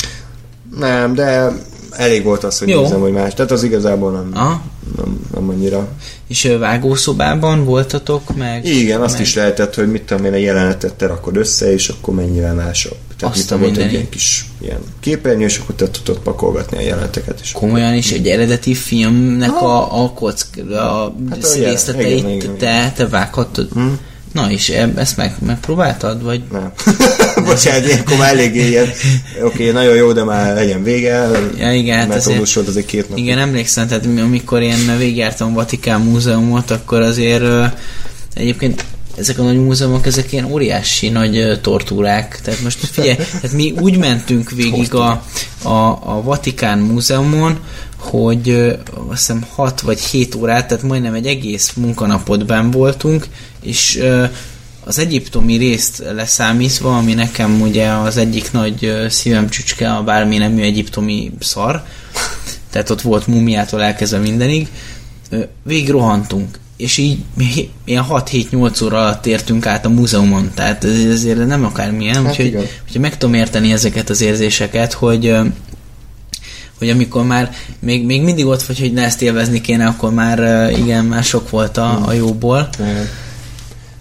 [0.77, 1.51] Nem, de
[1.91, 2.81] elég volt az, hogy Jó.
[2.81, 3.33] nézem, hogy más.
[3.33, 4.61] Tehát az igazából nem, Aha.
[4.97, 5.87] nem, nem annyira.
[6.27, 8.65] És vágószobában voltatok meg?
[8.65, 9.21] Igen, azt meg...
[9.21, 12.97] is lehetett, hogy mit tudom én, egy jelenetet te rakod össze, és akkor mennyivel másabb.
[13.17, 16.81] Tehát Azt a volt egy ilyen kis ilyen képernyő, és akkor te tudod pakolgatni a
[16.81, 17.51] jeleneteket is.
[17.51, 23.07] Komolyan is egy eredeti filmnek a, a kock, a Hát, részleteit igen, igen, te, te
[23.07, 23.67] vághattad?
[23.73, 23.87] Hm?
[24.33, 26.23] Na és eb- ezt meg, megpróbáltad?
[26.23, 26.71] Vagy Nem.
[27.45, 28.87] Bocsánat, ilyenkor már eléggé ilyen,
[29.43, 31.29] oké, nagyon jó, de már legyen vége.
[31.57, 33.17] Ja, igen, hát azért- volt, azért két nap.
[33.17, 37.43] Igen, emlékszem, tehát mi- amikor én végigjártam a Vatikán múzeumot, akkor azért
[38.33, 38.83] egyébként
[39.17, 42.41] ezek a nagy múzeumok, ezek ilyen óriási nagy tortúrák.
[42.41, 45.23] Tehát most figyelj, tehát mi úgy mentünk végig a,
[45.61, 47.59] a, a Vatikán múzeumon,
[47.97, 48.73] hogy ö,
[49.07, 53.27] azt hiszem 6 vagy 7 órát, tehát majdnem egy egész munkanapot benn voltunk,
[53.61, 54.03] és
[54.83, 60.61] az egyiptomi részt leszámítva, ami nekem ugye az egyik nagy ö, szívemcsücske a bármi nemű
[60.61, 61.83] egyiptomi szar,
[62.69, 64.67] tehát ott volt mumiától elkezdve mindenig,
[65.63, 67.17] végig rohantunk, és így
[67.85, 72.45] ilyen 6-7-8 óra alatt értünk át a múzeumon, tehát ez azért nem akármilyen, Hát úgyhogy,
[72.45, 72.65] igen.
[72.85, 75.35] úgyhogy meg tudom érteni ezeket az érzéseket, hogy
[76.77, 80.69] hogy amikor már még, még mindig ott vagy, hogy ne ezt élvezni kéne, akkor már
[80.71, 82.69] igen, már sok volt a, a jóból.
[82.79, 83.07] Igen.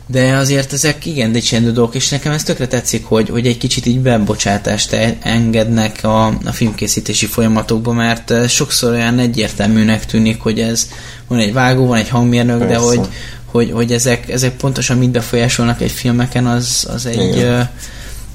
[0.09, 3.87] De azért ezek igen dicsendő dolgok, és nekem ez tökre tetszik, hogy, hogy egy kicsit
[3.87, 10.61] így bebocsátást e- engednek a, a filmkészítési folyamatokba, mert eh, sokszor olyan egyértelműnek tűnik, hogy
[10.61, 10.89] ez
[11.27, 12.85] van egy vágó, van egy hangmérnök, de Persze.
[12.85, 13.01] hogy,
[13.45, 17.53] hogy, hogy ezek, ezek pontosan mit befolyásolnak egy filmeken, az, az egy Igen.
[17.53, 17.69] eh,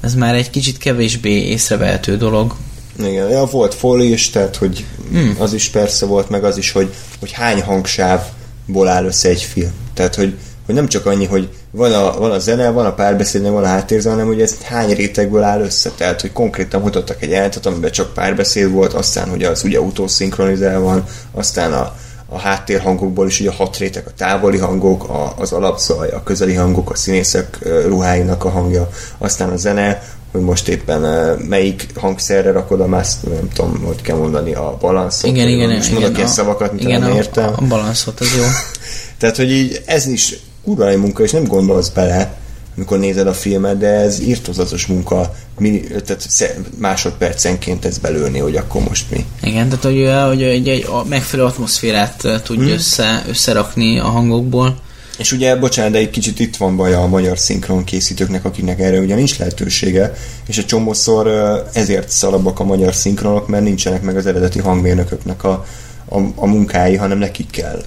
[0.00, 2.54] ez már egy kicsit kevésbé észrevehető dolog.
[2.98, 5.36] Igen, ja, volt foley is, tehát hogy Hmm.
[5.38, 9.70] az is persze volt, meg az is, hogy, hogy hány hangsávból áll össze egy film.
[9.94, 10.36] Tehát, hogy,
[10.66, 13.66] hogy nem csak annyi, hogy van a, van a zene, van a párbeszéd, van a
[13.66, 15.90] háttérzene, hanem hogy ez hány rétegből áll össze.
[15.96, 20.80] Tehát, hogy konkrétan mutattak egy jelentet, amiben csak párbeszéd volt, aztán, hogy az ugye utószinkronizál
[20.80, 21.94] van, aztán a,
[22.26, 26.54] a háttérhangokból is ugye a hat réteg, a távoli hangok, a, az alapszaj, a közeli
[26.54, 28.88] hangok, a színészek ruháinak a hangja,
[29.18, 30.02] aztán a zene,
[30.32, 31.00] hogy most éppen
[31.48, 35.30] melyik hangszerre rakod a más, nem tudom, hogy kell mondani, a balanszot.
[35.30, 36.00] Igen, vagy igen, Most igen.
[36.00, 37.52] mondok ilyen a- szavakat, mint igen, nem a, értem.
[37.56, 38.42] a balanszot, az jó.
[39.18, 42.40] Tehát, hogy így ez is kurva nagy munka, és nem gondolsz bele,
[42.76, 48.82] amikor nézed a filmet, de ez írtozatos munka, mini, tehát másodpercenként ez belőni, hogy akkor
[48.88, 49.26] most mi.
[49.42, 52.72] Igen, tehát hogy, hogy egy, egy a megfelelő atmoszférát ö, tudj Hmm.
[52.72, 54.76] össze, összerakni a hangokból.
[55.18, 58.98] És ugye, bocsánat, de egy kicsit itt van baj a magyar szinkron készítőknek, akiknek erre
[58.98, 60.14] ugye nincs lehetősége,
[60.46, 61.28] és egy csomószor
[61.72, 65.66] ezért szalabbak a magyar szinkronok, mert nincsenek meg az eredeti hangmérnököknek a,
[66.08, 67.82] a, a munkái, hanem nekik kell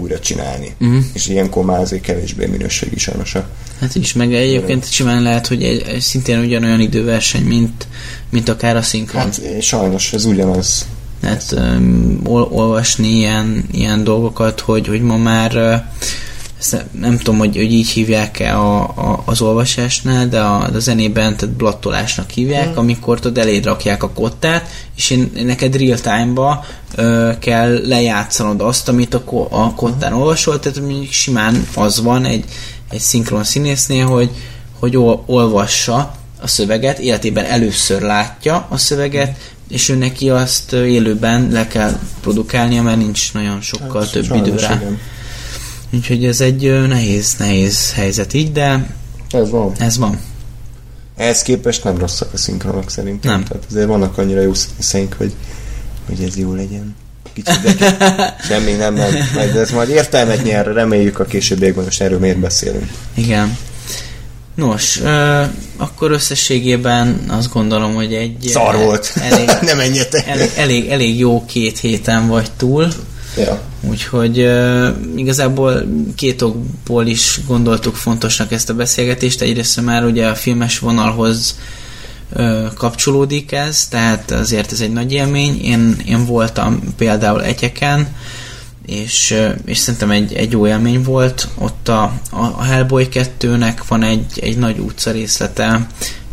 [0.00, 0.74] újra csinálni.
[0.78, 0.98] Mhm.
[1.12, 3.48] És ilyenkor már azért kevésbé minőségi sajnos a
[3.80, 7.86] Hát is, meg egyébként simán lehet, hogy egy, egy szintén ugyanolyan időverseny, mint,
[8.30, 9.22] mint akár a szinkron.
[9.22, 10.86] Hát sajnos ez ugyanaz.
[11.20, 16.29] Tehát um, ol, olvasni ilyen, ilyen dolgokat, hogy, hogy ma már ezt
[17.00, 21.54] nem- tudom, hogy, hogy így hívják-e a, a, az olvasásnál, de a, a zenében tehát
[21.54, 22.78] blattolásnak hívják, Hmm.
[22.78, 28.88] amikor tudod eléd rakják a kottát, és én, neked real time-ba ö, kell lejátszanod azt,
[28.88, 32.44] amit a, a kottán olvasol, tehát mondjuk simán az van egy,
[32.90, 34.30] egy szinkron színésznél, hogy,
[34.78, 39.36] hogy ol, olvassa a szöveget, életében először látja a szöveget,
[39.68, 44.56] és ő neki azt élőben le kell produkálnia, mert nincs nagyon sokkal Hát, több idő
[44.56, 44.74] rá.
[44.74, 44.98] igen.
[45.92, 48.94] Úgyhogy ez egy nehéz, nehéz helyzet így, de
[49.30, 49.72] Ez van.
[49.78, 50.18] ez van.
[51.16, 53.30] Ehhez képest nem rosszak a szinkronok szerintem.
[53.30, 53.44] Nem.
[53.44, 55.32] Tehát azért vannak annyira jó színeink, hogy,
[56.06, 56.94] hogy ez jó legyen.
[57.32, 57.96] Kicsit, de
[58.48, 59.10] semmi nem, nem.
[59.34, 62.90] Majd ez majd értelmet nyer, reméljük a későbbiekben, most erről miért beszélünk.
[63.14, 63.56] Igen.
[64.54, 65.44] Nos, ö,
[65.76, 68.36] akkor összességében azt gondolom, hogy egy...
[68.48, 69.12] Szar volt.
[69.20, 70.26] Elég, nem menjetek.
[70.26, 72.88] elég, elég, elég jó két héten vagy túl.
[73.36, 73.60] Ja.
[73.80, 75.82] Úgyhogy uh, igazából
[76.14, 79.40] két okból is gondoltuk fontosnak ezt a beszélgetést.
[79.40, 81.58] Egyrészt már ugye a filmes vonalhoz
[82.32, 85.60] uh, kapcsolódik ez, tehát azért ez egy nagy élmény.
[85.62, 88.08] Én, én voltam például Egyeken,
[88.86, 89.34] és,
[89.64, 91.48] és szerintem egy, egy jó élmény volt.
[91.58, 95.86] Ott a, a a Hellboy 2-nek van egy, egy nagy utca részlete,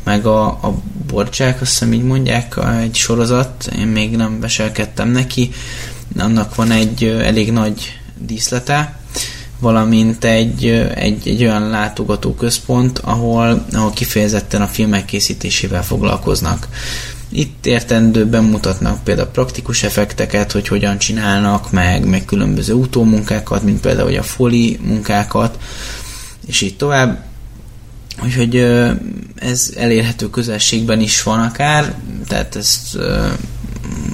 [0.03, 5.52] meg a, a Borcsák, azt hiszem így mondják, egy sorozat, én még nem veselkedtem neki,
[6.19, 8.99] annak van egy elég nagy díszlete,
[9.60, 10.65] valamint egy,
[10.95, 16.68] egy, egy olyan látogató központ, ahol, ahol kifejezetten a filmek készítésével foglalkoznak.
[17.30, 24.18] Itt értendőben mutatnak például praktikus effekteket, hogy hogyan csinálnak, meg, meg különböző utómunkákat, mint például
[24.18, 25.57] a foli munkákat,
[26.48, 27.26] és így tovább.
[28.23, 28.56] Úgyhogy
[29.35, 31.95] ez elérhető közelségben is van akár,
[32.27, 32.98] tehát ez,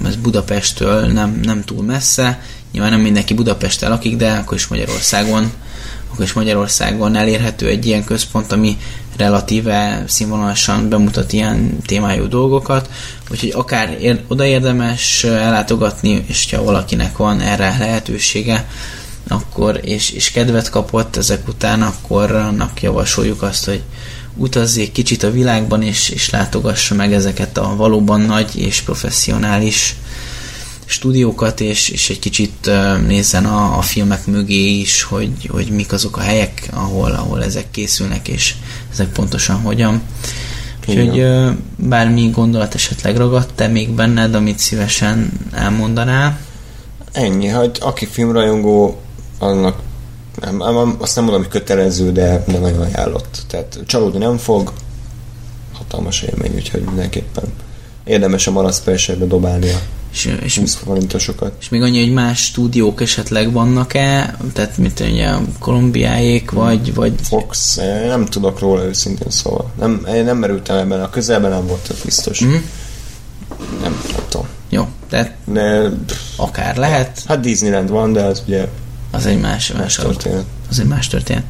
[0.05, 2.41] ez Budapesttől nem, nem túl messze,
[2.71, 5.51] nyilván nem mindenki Budapesten lakik, de akkor is Magyarországon
[6.13, 8.77] akkor is Magyarországon elérhető egy ilyen központ, ami
[9.17, 12.89] relatíve színvonalasan bemutat ilyen témájú dolgokat,
[13.31, 18.67] úgyhogy akár ér, oda érdemes ellátogatni, és ha valakinek van erre lehetősége,
[19.27, 23.81] akkor, és, és kedvet kapott ezek után, akkor annak javasoljuk azt, hogy
[24.35, 29.95] utazzék kicsit a világban, és, és látogassa meg ezeket a valóban nagy és professzionális
[30.85, 32.69] stúdiókat, és, és egy kicsit
[33.07, 37.71] nézzen a, a filmek mögé is, hogy, hogy mik azok a helyek, ahol, ahol ezek
[37.71, 38.55] készülnek, és
[38.91, 40.01] ezek pontosan hogyan.
[40.87, 41.25] Úgyhogy
[41.75, 46.39] bármi gondolat esetleg ragadt te még benned, amit szívesen elmondanál?
[47.11, 49.01] Ennyi, hogy aki filmrajongó,
[49.39, 49.79] annak
[50.51, 53.43] nem, azt nem mondom, hogy kötelező, de, de nagyon ajánlott.
[53.47, 54.73] Tehát csalódni nem fog,
[55.73, 57.43] hatalmas élmény, úgyhogy mindenképpen
[58.03, 58.81] érdemes a malac
[59.27, 59.79] dobálnia
[60.13, 61.53] és, és, 20 forintosokat.
[61.59, 67.13] És még annyi, hogy más stúdiók esetleg vannak-e, tehát mint ugye Kolumbiáék, vagy, vagy...
[67.21, 67.75] Fox,
[68.07, 69.71] nem tudok róla őszintén szóval.
[69.79, 72.43] Nem, én nem merültem ebben, a közelben nem volt biztos.
[72.43, 72.49] Mm.
[72.49, 72.61] Nem,
[73.81, 74.47] nem tudom.
[74.69, 75.91] Jó, tehát de,
[76.35, 77.23] akár lehet.
[77.27, 78.67] Hát Disneyland van, de az ugye
[79.13, 80.43] az egy más, más, más történet.
[80.69, 81.43] Az egy más történet.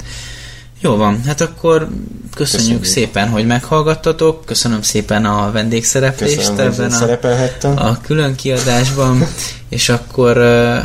[0.83, 1.87] Jó van, hát akkor
[2.35, 2.83] köszönjük, köszönjük.
[2.85, 6.73] szépen, hogy meghallgattatok, köszönöm szépen a vendégszereplést köszönöm,
[7.09, 9.27] ebben a, a külön kiadásban,
[9.69, 10.37] és akkor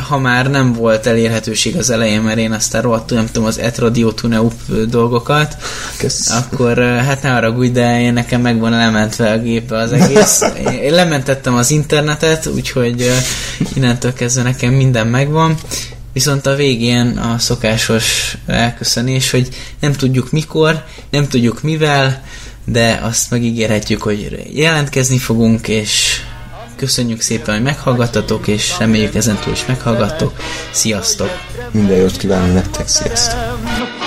[0.08, 4.12] ha már nem volt elérhetőség az elején, mert én aztán rohadtul nem tudom az etradio
[4.12, 4.54] tuneup
[4.88, 5.56] dolgokat,
[5.96, 6.42] köszönöm.
[6.42, 10.42] akkor hát ne haragudj, de én nekem meg van lementve a gépbe az egész.
[10.82, 13.10] Én lementettem az internetet, úgyhogy
[13.74, 15.56] innentől kezdve nekem minden megvan,
[16.18, 19.48] Viszont a végén a szokásos elköszönés, hogy
[19.80, 22.22] nem tudjuk mikor, nem tudjuk mivel,
[22.64, 26.20] de azt megígérhetjük, hogy jelentkezni fogunk, és
[26.76, 30.32] köszönjük szépen, hogy meghallgattatok, és reméljük ezentúl is meghallgattok.
[30.70, 31.30] Sziasztok!
[31.70, 33.97] Minden jót kívánunk nektek, sziasztok!